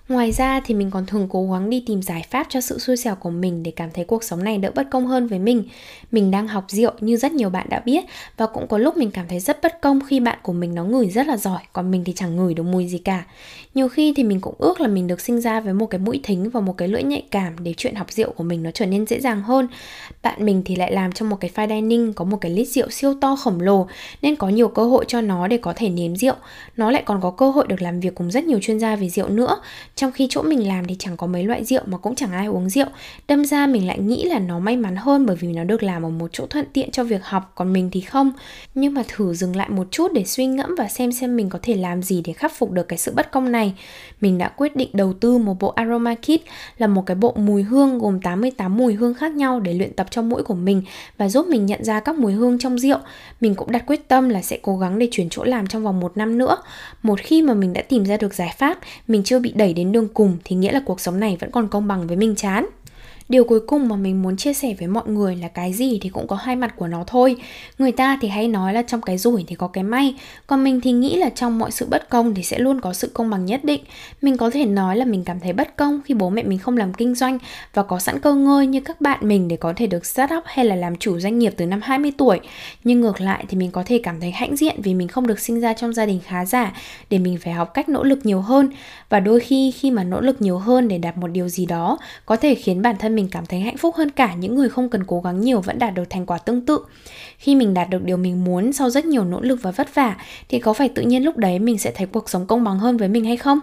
Ngoài 0.08 0.32
ra 0.32 0.60
thì 0.64 0.74
mình 0.74 0.90
còn 0.90 1.06
thường 1.06 1.28
cố 1.30 1.50
gắng 1.52 1.70
đi 1.70 1.84
tìm 1.86 2.02
giải 2.02 2.24
pháp 2.30 2.46
cho 2.50 2.60
sự 2.60 2.78
xui 2.78 2.96
xẻo 2.96 3.14
của 3.14 3.30
mình 3.30 3.62
để 3.62 3.70
cảm 3.70 3.90
thấy 3.94 4.04
cuộc 4.04 4.24
sống 4.24 4.44
này 4.44 4.58
đỡ 4.58 4.70
bất 4.74 4.90
công 4.90 5.06
hơn 5.06 5.26
với 5.26 5.38
mình. 5.38 5.64
Mình 6.10 6.30
đang 6.30 6.48
học 6.48 6.64
rượu 6.68 6.92
như 7.00 7.16
rất 7.16 7.32
nhiều 7.32 7.50
bạn 7.50 7.66
đã 7.70 7.80
biết 7.80 8.04
và 8.36 8.46
cũng 8.46 8.66
có 8.66 8.78
lúc 8.78 8.96
mình 8.96 9.10
cảm 9.10 9.28
thấy 9.28 9.40
rất 9.40 9.62
bất 9.62 9.80
công 9.80 10.00
khi 10.06 10.20
bạn 10.20 10.38
của 10.42 10.52
mình 10.52 10.74
nó 10.74 10.84
ngửi 10.84 11.08
rất 11.08 11.26
là 11.26 11.36
giỏi, 11.36 11.60
còn 11.72 11.90
mình 11.90 12.04
thì 12.04 12.12
chẳng 12.16 12.36
ngửi 12.36 12.54
được 12.54 12.62
mùi 12.62 12.88
gì 12.88 12.98
cả. 12.98 13.24
Nhiều 13.74 13.88
khi 13.88 14.12
thì 14.16 14.24
mình 14.24 14.40
cũng 14.40 14.54
ước 14.58 14.80
là 14.80 14.88
mình 14.88 15.06
được 15.06 15.20
sinh 15.20 15.40
ra 15.40 15.60
với 15.60 15.74
một 15.74 15.86
cái 15.86 15.98
mũi 15.98 16.20
thính 16.22 16.50
và 16.50 16.60
một 16.60 16.76
cái 16.76 16.88
lưỡi 16.88 17.02
nhạy 17.02 17.22
cảm 17.30 17.52
để 17.62 17.74
chuyện 17.76 17.94
học 17.94 18.12
rượu 18.12 18.32
của 18.32 18.44
mình 18.44 18.62
nó 18.62 18.70
trở 18.70 18.86
nên 18.86 19.06
dễ 19.06 19.20
dàng 19.20 19.42
hơn. 19.42 19.68
Bạn 20.22 20.46
mình 20.46 20.62
thì 20.64 20.76
lại 20.76 20.92
làm 20.92 21.12
trong 21.12 21.28
một 21.28 21.36
cái 21.40 21.50
fine 21.54 21.68
dining 21.68 22.12
có 22.12 22.24
một 22.24 22.36
cái 22.40 22.50
lít 22.50 22.68
rượu 22.68 22.90
siêu 22.90 23.14
to 23.20 23.36
khổng 23.36 23.60
lồ, 23.60 23.86
nên 24.22 24.36
có 24.36 24.48
nhiều 24.48 24.68
cơ 24.68 24.84
hội 24.84 25.04
cho 25.08 25.20
nó 25.20 25.48
để 25.48 25.56
có 25.56 25.72
thể 25.76 25.88
nếm 25.88 26.16
rượu. 26.16 26.34
Nó 26.76 26.90
lại 26.90 27.02
còn 27.06 27.20
có 27.20 27.30
cơ 27.30 27.50
hội 27.50 27.66
được 27.66 27.82
làm 27.82 28.00
việc 28.00 28.14
cùng 28.14 28.30
rất 28.30 28.44
nhiều 28.44 28.58
chuyên 28.62 28.80
gia 28.80 28.96
về 28.96 29.08
rượu 29.08 29.28
nữa 29.28 29.56
trong 29.98 30.12
khi 30.12 30.26
chỗ 30.30 30.42
mình 30.42 30.68
làm 30.68 30.86
thì 30.86 30.96
chẳng 30.98 31.16
có 31.16 31.26
mấy 31.26 31.44
loại 31.44 31.64
rượu 31.64 31.82
mà 31.86 31.98
cũng 31.98 32.14
chẳng 32.14 32.32
ai 32.32 32.46
uống 32.46 32.68
rượu 32.68 32.86
đâm 33.28 33.44
ra 33.44 33.66
mình 33.66 33.86
lại 33.86 33.98
nghĩ 33.98 34.24
là 34.24 34.38
nó 34.38 34.58
may 34.58 34.76
mắn 34.76 34.96
hơn 34.96 35.26
bởi 35.26 35.36
vì 35.36 35.48
nó 35.48 35.64
được 35.64 35.82
làm 35.82 35.97
ở 36.02 36.10
một 36.10 36.30
chỗ 36.32 36.46
thuận 36.46 36.64
tiện 36.72 36.90
cho 36.90 37.04
việc 37.04 37.24
học, 37.24 37.52
còn 37.54 37.72
mình 37.72 37.90
thì 37.92 38.00
không. 38.00 38.32
Nhưng 38.74 38.94
mà 38.94 39.02
thử 39.08 39.34
dừng 39.34 39.56
lại 39.56 39.68
một 39.68 39.86
chút 39.90 40.12
để 40.14 40.24
suy 40.24 40.46
ngẫm 40.46 40.74
và 40.78 40.88
xem 40.88 41.12
xem 41.12 41.36
mình 41.36 41.48
có 41.48 41.58
thể 41.62 41.74
làm 41.74 42.02
gì 42.02 42.22
để 42.24 42.32
khắc 42.32 42.52
phục 42.54 42.70
được 42.70 42.88
cái 42.88 42.98
sự 42.98 43.12
bất 43.14 43.30
công 43.30 43.52
này. 43.52 43.74
Mình 44.20 44.38
đã 44.38 44.48
quyết 44.48 44.76
định 44.76 44.88
đầu 44.92 45.12
tư 45.12 45.38
một 45.38 45.56
bộ 45.60 45.68
aroma 45.68 46.14
kit 46.14 46.40
là 46.78 46.86
một 46.86 47.06
cái 47.06 47.14
bộ 47.14 47.34
mùi 47.36 47.62
hương 47.62 47.98
gồm 47.98 48.20
88 48.20 48.76
mùi 48.76 48.94
hương 48.94 49.14
khác 49.14 49.32
nhau 49.32 49.60
để 49.60 49.74
luyện 49.74 49.92
tập 49.92 50.06
cho 50.10 50.22
mũi 50.22 50.42
của 50.42 50.54
mình 50.54 50.82
và 51.18 51.28
giúp 51.28 51.46
mình 51.46 51.66
nhận 51.66 51.84
ra 51.84 52.00
các 52.00 52.18
mùi 52.18 52.32
hương 52.32 52.58
trong 52.58 52.78
rượu. 52.78 52.98
Mình 53.40 53.54
cũng 53.54 53.70
đặt 53.70 53.84
quyết 53.86 54.08
tâm 54.08 54.28
là 54.28 54.42
sẽ 54.42 54.58
cố 54.62 54.78
gắng 54.78 54.98
để 54.98 55.08
chuyển 55.10 55.28
chỗ 55.28 55.44
làm 55.44 55.66
trong 55.66 55.84
vòng 55.84 56.00
một 56.00 56.16
năm 56.16 56.38
nữa. 56.38 56.56
Một 57.02 57.20
khi 57.20 57.42
mà 57.42 57.54
mình 57.54 57.72
đã 57.72 57.82
tìm 57.82 58.04
ra 58.04 58.16
được 58.16 58.34
giải 58.34 58.54
pháp, 58.58 58.78
mình 59.08 59.22
chưa 59.24 59.38
bị 59.38 59.52
đẩy 59.52 59.74
đến 59.74 59.92
đường 59.92 60.08
cùng, 60.14 60.36
thì 60.44 60.56
nghĩa 60.56 60.72
là 60.72 60.80
cuộc 60.84 61.00
sống 61.00 61.20
này 61.20 61.36
vẫn 61.40 61.50
còn 61.50 61.68
công 61.68 61.88
bằng 61.88 62.06
với 62.06 62.16
mình 62.16 62.34
chán 62.34 62.66
điều 63.28 63.44
cuối 63.44 63.60
cùng 63.60 63.88
mà 63.88 63.96
mình 63.96 64.22
muốn 64.22 64.36
chia 64.36 64.52
sẻ 64.52 64.74
với 64.78 64.88
mọi 64.88 65.04
người 65.06 65.36
là 65.36 65.48
cái 65.48 65.72
gì 65.72 65.98
thì 66.02 66.08
cũng 66.08 66.26
có 66.26 66.36
hai 66.36 66.56
mặt 66.56 66.74
của 66.76 66.86
nó 66.86 67.04
thôi. 67.06 67.36
Người 67.78 67.92
ta 67.92 68.18
thì 68.20 68.28
hay 68.28 68.48
nói 68.48 68.72
là 68.72 68.82
trong 68.82 69.02
cái 69.02 69.18
rủi 69.18 69.44
thì 69.46 69.54
có 69.54 69.68
cái 69.68 69.84
may, 69.84 70.14
còn 70.46 70.64
mình 70.64 70.80
thì 70.80 70.92
nghĩ 70.92 71.16
là 71.16 71.30
trong 71.30 71.58
mọi 71.58 71.70
sự 71.70 71.86
bất 71.90 72.08
công 72.08 72.34
thì 72.34 72.42
sẽ 72.42 72.58
luôn 72.58 72.80
có 72.80 72.92
sự 72.92 73.10
công 73.14 73.30
bằng 73.30 73.44
nhất 73.44 73.64
định. 73.64 73.80
Mình 74.22 74.36
có 74.36 74.50
thể 74.50 74.64
nói 74.64 74.96
là 74.96 75.04
mình 75.04 75.24
cảm 75.24 75.40
thấy 75.40 75.52
bất 75.52 75.76
công 75.76 76.00
khi 76.04 76.14
bố 76.14 76.30
mẹ 76.30 76.42
mình 76.42 76.58
không 76.58 76.76
làm 76.76 76.94
kinh 76.94 77.14
doanh 77.14 77.38
và 77.74 77.82
có 77.82 77.98
sẵn 77.98 78.20
cơ 78.20 78.34
ngơi 78.34 78.66
như 78.66 78.80
các 78.80 79.00
bạn 79.00 79.18
mình 79.22 79.48
để 79.48 79.56
có 79.56 79.72
thể 79.76 79.86
được 79.86 80.06
start 80.06 80.32
up 80.32 80.44
hay 80.46 80.64
là 80.64 80.76
làm 80.76 80.96
chủ 80.96 81.18
doanh 81.18 81.38
nghiệp 81.38 81.54
từ 81.56 81.66
năm 81.66 81.80
20 81.82 82.12
tuổi. 82.18 82.40
Nhưng 82.84 83.00
ngược 83.00 83.20
lại 83.20 83.44
thì 83.48 83.56
mình 83.56 83.70
có 83.70 83.82
thể 83.86 84.00
cảm 84.02 84.20
thấy 84.20 84.30
hãnh 84.30 84.56
diện 84.56 84.82
vì 84.82 84.94
mình 84.94 85.08
không 85.08 85.26
được 85.26 85.40
sinh 85.40 85.60
ra 85.60 85.72
trong 85.72 85.92
gia 85.92 86.06
đình 86.06 86.20
khá 86.24 86.44
giả, 86.44 86.72
để 87.10 87.18
mình 87.18 87.38
phải 87.38 87.52
học 87.52 87.74
cách 87.74 87.88
nỗ 87.88 88.04
lực 88.04 88.26
nhiều 88.26 88.40
hơn. 88.40 88.70
Và 89.08 89.20
đôi 89.20 89.40
khi 89.40 89.70
khi 89.70 89.90
mà 89.90 90.04
nỗ 90.04 90.20
lực 90.20 90.42
nhiều 90.42 90.58
hơn 90.58 90.88
để 90.88 90.98
đạt 90.98 91.16
một 91.16 91.28
điều 91.28 91.48
gì 91.48 91.66
đó, 91.66 91.98
có 92.26 92.36
thể 92.36 92.54
khiến 92.54 92.82
bản 92.82 92.96
thân 92.98 93.17
mình 93.18 93.28
cảm 93.28 93.46
thấy 93.46 93.60
hạnh 93.60 93.76
phúc 93.76 93.94
hơn 93.94 94.10
cả, 94.10 94.34
những 94.34 94.54
người 94.54 94.68
không 94.68 94.88
cần 94.88 95.04
cố 95.04 95.20
gắng 95.20 95.40
nhiều 95.40 95.60
vẫn 95.60 95.78
đạt 95.78 95.94
được 95.94 96.10
thành 96.10 96.26
quả 96.26 96.38
tương 96.38 96.66
tự. 96.66 96.78
Khi 97.38 97.54
mình 97.54 97.74
đạt 97.74 97.90
được 97.90 98.04
điều 98.04 98.16
mình 98.16 98.44
muốn 98.44 98.72
sau 98.72 98.90
rất 98.90 99.04
nhiều 99.04 99.24
nỗ 99.24 99.40
lực 99.40 99.58
và 99.62 99.70
vất 99.70 99.94
vả, 99.94 100.16
thì 100.48 100.58
có 100.58 100.72
phải 100.72 100.88
tự 100.88 101.02
nhiên 101.02 101.24
lúc 101.24 101.36
đấy 101.36 101.58
mình 101.58 101.78
sẽ 101.78 101.90
thấy 101.90 102.06
cuộc 102.06 102.30
sống 102.30 102.46
công 102.46 102.64
bằng 102.64 102.78
hơn 102.78 102.96
với 102.96 103.08
mình 103.08 103.24
hay 103.24 103.36
không? 103.36 103.58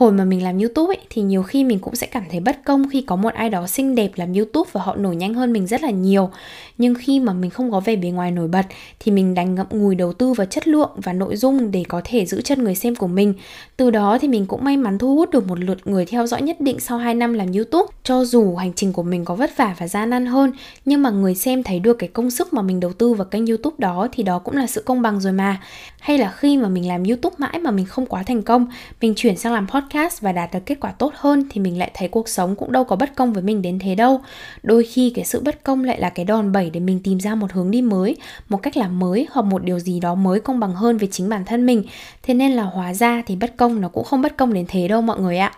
Hồi 0.00 0.12
mà 0.12 0.24
mình 0.24 0.42
làm 0.42 0.58
youtube 0.58 0.94
ấy, 0.94 1.00
thì 1.10 1.22
nhiều 1.22 1.42
khi 1.42 1.64
mình 1.64 1.78
cũng 1.78 1.94
sẽ 1.94 2.06
cảm 2.06 2.22
thấy 2.30 2.40
bất 2.40 2.64
công 2.64 2.88
khi 2.88 3.02
có 3.02 3.16
một 3.16 3.34
ai 3.34 3.50
đó 3.50 3.66
xinh 3.66 3.94
đẹp 3.94 4.10
làm 4.16 4.32
youtube 4.32 4.70
và 4.72 4.82
họ 4.82 4.96
nổi 4.96 5.16
nhanh 5.16 5.34
hơn 5.34 5.52
mình 5.52 5.66
rất 5.66 5.82
là 5.82 5.90
nhiều. 5.90 6.30
Nhưng 6.78 6.94
khi 6.94 7.20
mà 7.20 7.32
mình 7.32 7.50
không 7.50 7.70
có 7.70 7.80
vẻ 7.80 7.96
bề 7.96 8.08
ngoài 8.08 8.30
nổi 8.30 8.48
bật 8.48 8.66
thì 9.00 9.12
mình 9.12 9.34
đành 9.34 9.54
ngậm 9.54 9.66
ngùi 9.70 9.94
đầu 9.94 10.12
tư 10.12 10.32
vào 10.32 10.46
chất 10.46 10.68
lượng 10.68 10.90
và 10.96 11.12
nội 11.12 11.36
dung 11.36 11.70
để 11.70 11.84
có 11.88 12.00
thể 12.04 12.26
giữ 12.26 12.40
chân 12.40 12.64
người 12.64 12.74
xem 12.74 12.94
của 12.94 13.06
mình. 13.06 13.34
Từ 13.76 13.90
đó 13.90 14.18
thì 14.20 14.28
mình 14.28 14.46
cũng 14.46 14.64
may 14.64 14.76
mắn 14.76 14.98
thu 14.98 15.16
hút 15.16 15.30
được 15.30 15.46
một 15.46 15.58
lượt 15.58 15.86
người 15.86 16.06
theo 16.06 16.26
dõi 16.26 16.42
nhất 16.42 16.60
định 16.60 16.80
sau 16.80 16.98
2 16.98 17.14
năm 17.14 17.32
làm 17.32 17.52
youtube. 17.52 17.86
Cho 18.02 18.24
dù 18.24 18.56
hành 18.56 18.72
trình 18.72 18.92
của 18.92 19.02
mình 19.02 19.24
có 19.24 19.34
vất 19.34 19.56
vả 19.56 19.74
và 19.78 19.88
gian 19.88 20.10
nan 20.10 20.26
hơn 20.26 20.52
nhưng 20.84 21.02
mà 21.02 21.10
người 21.10 21.34
xem 21.34 21.62
thấy 21.62 21.78
được 21.78 21.94
cái 21.94 22.08
công 22.08 22.30
sức 22.30 22.52
mà 22.52 22.62
mình 22.62 22.80
đầu 22.80 22.92
tư 22.92 23.14
vào 23.14 23.24
kênh 23.24 23.46
youtube 23.46 23.76
đó 23.78 24.08
thì 24.12 24.22
đó 24.22 24.38
cũng 24.38 24.56
là 24.56 24.66
sự 24.66 24.82
công 24.82 25.02
bằng 25.02 25.20
rồi 25.20 25.32
mà. 25.32 25.60
Hay 26.00 26.18
là 26.18 26.32
khi 26.36 26.56
mà 26.56 26.68
mình 26.68 26.88
làm 26.88 27.04
youtube 27.04 27.36
mãi 27.38 27.58
mà 27.58 27.70
mình 27.70 27.86
không 27.86 28.06
quá 28.06 28.22
thành 28.22 28.42
công 28.42 28.66
mình 29.00 29.14
chuyển 29.16 29.36
sang 29.36 29.52
làm 29.52 29.66
podcast 29.68 29.89
podcast 29.90 30.20
và 30.20 30.32
đạt 30.32 30.50
được 30.52 30.66
kết 30.66 30.80
quả 30.80 30.92
tốt 30.92 31.12
hơn 31.16 31.44
thì 31.50 31.60
mình 31.60 31.78
lại 31.78 31.90
thấy 31.94 32.08
cuộc 32.08 32.28
sống 32.28 32.56
cũng 32.56 32.72
đâu 32.72 32.84
có 32.84 32.96
bất 32.96 33.14
công 33.16 33.32
với 33.32 33.42
mình 33.42 33.62
đến 33.62 33.78
thế 33.78 33.94
đâu. 33.94 34.20
Đôi 34.62 34.84
khi 34.84 35.12
cái 35.14 35.24
sự 35.24 35.40
bất 35.44 35.64
công 35.64 35.84
lại 35.84 36.00
là 36.00 36.10
cái 36.10 36.24
đòn 36.24 36.52
bẩy 36.52 36.70
để 36.70 36.80
mình 36.80 37.00
tìm 37.04 37.20
ra 37.20 37.34
một 37.34 37.52
hướng 37.52 37.70
đi 37.70 37.82
mới, 37.82 38.16
một 38.48 38.56
cách 38.62 38.76
làm 38.76 38.98
mới 38.98 39.26
hoặc 39.30 39.42
một 39.42 39.64
điều 39.64 39.78
gì 39.78 40.00
đó 40.00 40.14
mới 40.14 40.40
công 40.40 40.60
bằng 40.60 40.74
hơn 40.74 40.98
về 40.98 41.08
chính 41.10 41.28
bản 41.28 41.44
thân 41.44 41.66
mình. 41.66 41.84
Thế 42.22 42.34
nên 42.34 42.52
là 42.52 42.62
hóa 42.62 42.94
ra 42.94 43.22
thì 43.26 43.36
bất 43.36 43.56
công 43.56 43.80
nó 43.80 43.88
cũng 43.88 44.04
không 44.04 44.22
bất 44.22 44.36
công 44.36 44.52
đến 44.52 44.64
thế 44.68 44.88
đâu 44.88 45.02
mọi 45.02 45.20
người 45.20 45.38
ạ 45.38 45.52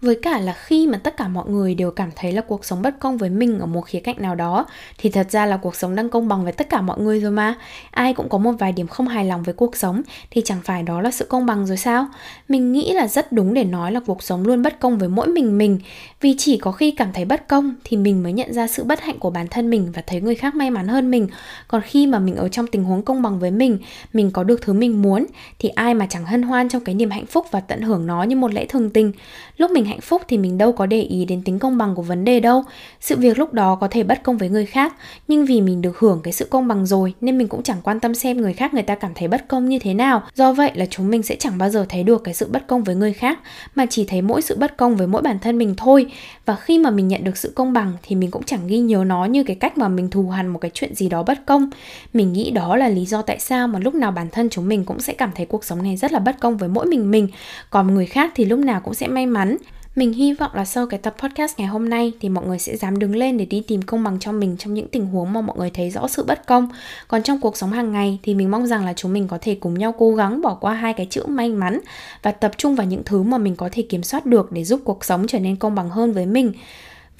với 0.00 0.18
cả 0.22 0.38
là 0.38 0.52
khi 0.52 0.86
mà 0.86 0.98
tất 0.98 1.16
cả 1.16 1.28
mọi 1.28 1.48
người 1.48 1.74
đều 1.74 1.90
cảm 1.90 2.10
thấy 2.16 2.32
là 2.32 2.42
cuộc 2.42 2.64
sống 2.64 2.82
bất 2.82 2.98
công 2.98 3.16
với 3.16 3.30
mình 3.30 3.58
ở 3.58 3.66
một 3.66 3.80
khía 3.80 4.00
cạnh 4.00 4.16
nào 4.18 4.34
đó, 4.34 4.66
thì 4.98 5.10
thật 5.10 5.30
ra 5.30 5.46
là 5.46 5.56
cuộc 5.56 5.76
sống 5.76 5.94
đang 5.94 6.08
công 6.08 6.28
bằng 6.28 6.44
với 6.44 6.52
tất 6.52 6.68
cả 6.68 6.80
mọi 6.80 7.00
người 7.00 7.20
rồi 7.20 7.30
mà. 7.30 7.54
Ai 7.90 8.14
cũng 8.14 8.28
có 8.28 8.38
một 8.38 8.52
vài 8.58 8.72
điểm 8.72 8.86
không 8.86 9.08
hài 9.08 9.24
lòng 9.24 9.42
với 9.42 9.54
cuộc 9.54 9.76
sống, 9.76 10.02
thì 10.30 10.42
chẳng 10.44 10.58
phải 10.64 10.82
đó 10.82 11.00
là 11.00 11.10
sự 11.10 11.24
công 11.24 11.46
bằng 11.46 11.66
rồi 11.66 11.76
sao? 11.76 12.06
Mình 12.48 12.72
nghĩ 12.72 12.92
là 12.92 13.08
rất 13.08 13.32
đúng 13.32 13.54
để 13.54 13.64
nói 13.64 13.92
là 13.92 14.00
cuộc 14.06 14.22
sống 14.22 14.42
luôn 14.42 14.62
bất 14.62 14.80
công 14.80 14.98
với 14.98 15.08
mỗi 15.08 15.26
mình 15.28 15.58
mình. 15.58 15.80
Vì 16.20 16.34
chỉ 16.38 16.58
có 16.58 16.72
khi 16.72 16.90
cảm 16.90 17.12
thấy 17.12 17.24
bất 17.24 17.48
công 17.48 17.74
thì 17.84 17.96
mình 17.96 18.22
mới 18.22 18.32
nhận 18.32 18.52
ra 18.52 18.66
sự 18.66 18.84
bất 18.84 19.00
hạnh 19.00 19.18
của 19.18 19.30
bản 19.30 19.48
thân 19.48 19.70
mình 19.70 19.92
và 19.94 20.02
thấy 20.06 20.20
người 20.20 20.34
khác 20.34 20.54
may 20.54 20.70
mắn 20.70 20.88
hơn 20.88 21.10
mình. 21.10 21.28
Còn 21.68 21.82
khi 21.84 22.06
mà 22.06 22.18
mình 22.18 22.36
ở 22.36 22.48
trong 22.48 22.66
tình 22.66 22.84
huống 22.84 23.02
công 23.02 23.22
bằng 23.22 23.38
với 23.38 23.50
mình 23.50 23.78
mình 24.12 24.30
có 24.30 24.44
được 24.44 24.62
thứ 24.62 24.72
mình 24.72 25.02
muốn, 25.02 25.26
thì 25.58 25.68
ai 25.68 25.94
mà 25.94 26.06
chẳng 26.06 26.24
hân 26.24 26.42
hoan 26.42 26.68
trong 26.68 26.84
cái 26.84 26.94
niềm 26.94 27.10
hạnh 27.10 27.26
phúc 27.26 27.46
và 27.50 27.60
tận 27.60 27.80
hưởng 27.80 28.06
nó 28.06 28.22
như 28.22 28.36
một 28.36 28.52
lẽ 28.52 28.66
thường 28.66 28.90
tình. 28.90 29.12
Lúc 29.56 29.70
mình 29.70 29.84
hạnh 29.90 30.00
phúc 30.00 30.22
thì 30.28 30.38
mình 30.38 30.58
đâu 30.58 30.72
có 30.72 30.86
để 30.86 31.00
ý 31.00 31.24
đến 31.24 31.42
tính 31.42 31.58
công 31.58 31.78
bằng 31.78 31.94
của 31.94 32.02
vấn 32.02 32.24
đề 32.24 32.40
đâu. 32.40 32.64
Sự 33.00 33.16
việc 33.16 33.38
lúc 33.38 33.54
đó 33.54 33.74
có 33.74 33.88
thể 33.88 34.02
bất 34.02 34.22
công 34.22 34.38
với 34.38 34.48
người 34.48 34.66
khác, 34.66 34.94
nhưng 35.28 35.46
vì 35.46 35.60
mình 35.60 35.82
được 35.82 35.98
hưởng 35.98 36.20
cái 36.22 36.32
sự 36.32 36.46
công 36.50 36.68
bằng 36.68 36.86
rồi, 36.86 37.14
nên 37.20 37.38
mình 37.38 37.48
cũng 37.48 37.62
chẳng 37.62 37.80
quan 37.82 38.00
tâm 38.00 38.14
xem 38.14 38.40
người 38.40 38.52
khác 38.52 38.74
người 38.74 38.82
ta 38.82 38.94
cảm 38.94 39.12
thấy 39.14 39.28
bất 39.28 39.48
công 39.48 39.68
như 39.68 39.78
thế 39.78 39.94
nào. 39.94 40.22
Do 40.34 40.52
vậy 40.52 40.70
là 40.74 40.86
chúng 40.86 41.10
mình 41.10 41.22
sẽ 41.22 41.36
chẳng 41.36 41.58
bao 41.58 41.70
giờ 41.70 41.86
thấy 41.88 42.02
được 42.02 42.24
cái 42.24 42.34
sự 42.34 42.48
bất 42.52 42.66
công 42.66 42.84
với 42.84 42.94
người 42.94 43.12
khác, 43.12 43.38
mà 43.74 43.86
chỉ 43.90 44.04
thấy 44.04 44.22
mỗi 44.22 44.42
sự 44.42 44.56
bất 44.58 44.76
công 44.76 44.96
với 44.96 45.06
mỗi 45.06 45.22
bản 45.22 45.38
thân 45.38 45.58
mình 45.58 45.74
thôi. 45.76 46.06
Và 46.46 46.56
khi 46.56 46.78
mà 46.78 46.90
mình 46.90 47.08
nhận 47.08 47.24
được 47.24 47.36
sự 47.36 47.52
công 47.54 47.72
bằng 47.72 47.92
thì 48.02 48.16
mình 48.16 48.30
cũng 48.30 48.42
chẳng 48.42 48.66
ghi 48.66 48.78
nhớ 48.78 49.04
nó 49.06 49.24
như 49.24 49.44
cái 49.44 49.56
cách 49.56 49.78
mà 49.78 49.88
mình 49.88 50.10
thù 50.10 50.28
hằn 50.28 50.48
một 50.48 50.58
cái 50.58 50.70
chuyện 50.74 50.94
gì 50.94 51.08
đó 51.08 51.22
bất 51.22 51.46
công. 51.46 51.70
Mình 52.12 52.32
nghĩ 52.32 52.50
đó 52.50 52.76
là 52.76 52.88
lý 52.88 53.06
do 53.06 53.22
tại 53.22 53.38
sao 53.38 53.68
mà 53.68 53.78
lúc 53.78 53.94
nào 53.94 54.10
bản 54.10 54.28
thân 54.32 54.48
chúng 54.48 54.68
mình 54.68 54.84
cũng 54.84 55.00
sẽ 55.00 55.12
cảm 55.12 55.30
thấy 55.34 55.46
cuộc 55.46 55.64
sống 55.64 55.82
này 55.82 55.96
rất 55.96 56.12
là 56.12 56.18
bất 56.18 56.40
công 56.40 56.56
với 56.56 56.68
mỗi 56.68 56.86
mình 56.86 57.10
mình. 57.10 57.28
Còn 57.70 57.94
người 57.94 58.06
khác 58.06 58.32
thì 58.34 58.44
lúc 58.44 58.58
nào 58.58 58.80
cũng 58.80 58.94
sẽ 58.94 59.08
may 59.08 59.26
mắn 59.26 59.56
mình 59.96 60.12
hy 60.12 60.32
vọng 60.32 60.50
là 60.54 60.64
sau 60.64 60.86
cái 60.86 60.98
tập 60.98 61.14
podcast 61.18 61.58
ngày 61.58 61.68
hôm 61.68 61.88
nay 61.88 62.12
thì 62.20 62.28
mọi 62.28 62.46
người 62.46 62.58
sẽ 62.58 62.76
dám 62.76 62.98
đứng 62.98 63.16
lên 63.16 63.38
để 63.38 63.44
đi 63.44 63.62
tìm 63.66 63.82
công 63.82 64.04
bằng 64.04 64.18
cho 64.18 64.32
mình 64.32 64.56
trong 64.56 64.74
những 64.74 64.88
tình 64.88 65.06
huống 65.06 65.32
mà 65.32 65.40
mọi 65.40 65.56
người 65.58 65.70
thấy 65.70 65.90
rõ 65.90 66.08
sự 66.08 66.24
bất 66.24 66.46
công. 66.46 66.68
Còn 67.08 67.22
trong 67.22 67.40
cuộc 67.40 67.56
sống 67.56 67.72
hàng 67.72 67.92
ngày 67.92 68.18
thì 68.22 68.34
mình 68.34 68.50
mong 68.50 68.66
rằng 68.66 68.84
là 68.84 68.92
chúng 68.92 69.12
mình 69.12 69.28
có 69.28 69.38
thể 69.40 69.54
cùng 69.54 69.78
nhau 69.78 69.94
cố 69.98 70.14
gắng 70.14 70.42
bỏ 70.42 70.54
qua 70.54 70.74
hai 70.74 70.92
cái 70.92 71.06
chữ 71.10 71.26
may 71.26 71.48
mắn 71.48 71.80
và 72.22 72.32
tập 72.32 72.52
trung 72.56 72.74
vào 72.74 72.86
những 72.86 73.02
thứ 73.04 73.22
mà 73.22 73.38
mình 73.38 73.56
có 73.56 73.68
thể 73.72 73.82
kiểm 73.82 74.02
soát 74.02 74.26
được 74.26 74.52
để 74.52 74.64
giúp 74.64 74.80
cuộc 74.84 75.04
sống 75.04 75.26
trở 75.26 75.38
nên 75.38 75.56
công 75.56 75.74
bằng 75.74 75.90
hơn 75.90 76.12
với 76.12 76.26
mình. 76.26 76.52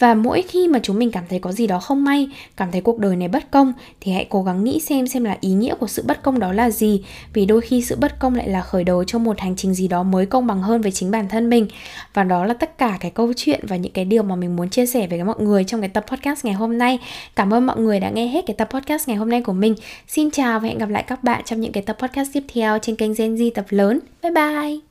Và 0.01 0.15
mỗi 0.15 0.43
khi 0.43 0.69
mà 0.69 0.79
chúng 0.83 0.99
mình 0.99 1.11
cảm 1.11 1.25
thấy 1.29 1.39
có 1.39 1.53
gì 1.53 1.67
đó 1.67 1.81
không 1.81 2.05
may, 2.05 2.29
cảm 2.57 2.71
thấy 2.73 2.81
cuộc 2.81 2.99
đời 2.99 3.17
này 3.17 3.29
bất 3.29 3.51
công 3.51 3.73
thì 4.01 4.13
hãy 4.13 4.27
cố 4.31 4.43
gắng 4.43 4.65
nghĩ 4.65 4.81
xem 4.81 5.07
xem 5.07 5.25
là 5.25 5.37
ý 5.41 5.51
nghĩa 5.51 5.75
của 5.75 5.87
sự 5.87 6.03
bất 6.07 6.23
công 6.23 6.39
đó 6.39 6.53
là 6.53 6.71
gì, 6.71 7.05
vì 7.33 7.47
đôi 7.47 7.61
khi 7.61 7.83
sự 7.83 7.97
bất 7.97 8.19
công 8.19 8.35
lại 8.35 8.49
là 8.49 8.61
khởi 8.61 8.85
đầu 8.85 9.05
cho 9.05 9.19
một 9.19 9.41
hành 9.41 9.57
trình 9.57 9.75
gì 9.75 9.89
đó 9.89 10.03
mới 10.03 10.27
công 10.27 10.47
bằng 10.47 10.63
hơn 10.63 10.81
với 10.81 10.93
chính 10.93 11.11
bản 11.11 11.29
thân 11.29 11.51
mình. 11.51 11.67
Và 12.15 12.25
đó 12.25 12.45
là 12.45 12.55
tất 12.55 12.79
cả 12.79 12.99
cái 13.01 13.11
câu 13.11 13.33
chuyện 13.37 13.61
và 13.63 13.77
những 13.77 13.93
cái 13.93 14.05
điều 14.05 14.23
mà 14.23 14.37
mình 14.37 14.57
muốn 14.57 14.71
chia 14.71 14.87
sẻ 14.87 15.07
với 15.07 15.25
mọi 15.25 15.37
người 15.39 15.65
trong 15.65 15.81
cái 15.81 15.89
tập 15.89 16.05
podcast 16.09 16.45
ngày 16.45 16.55
hôm 16.55 16.79
nay. 16.79 16.99
Cảm 17.37 17.55
ơn 17.55 17.67
mọi 17.67 17.81
người 17.81 18.01
đã 18.01 18.11
nghe 18.11 18.27
hết 18.27 18.47
cái 18.47 18.55
tập 18.55 18.69
podcast 18.71 19.09
ngày 19.09 19.17
hôm 19.17 19.29
nay 19.31 19.43
của 19.43 19.53
mình. 19.53 19.75
Xin 20.09 20.31
chào 20.31 20.61
và 20.61 20.69
hẹn 20.69 20.79
gặp 20.79 20.89
lại 20.89 21.03
các 21.03 21.25
bạn 21.25 21.43
trong 21.45 21.61
những 21.61 21.73
cái 21.73 21.83
tập 21.83 21.97
podcast 22.01 22.31
tiếp 22.33 22.45
theo 22.55 22.79
trên 22.79 22.97
kênh 22.97 23.15
Gen 23.15 23.35
Z 23.35 23.51
tập 23.55 23.65
lớn. 23.69 23.99
Bye 24.23 24.33
bye. 24.33 24.90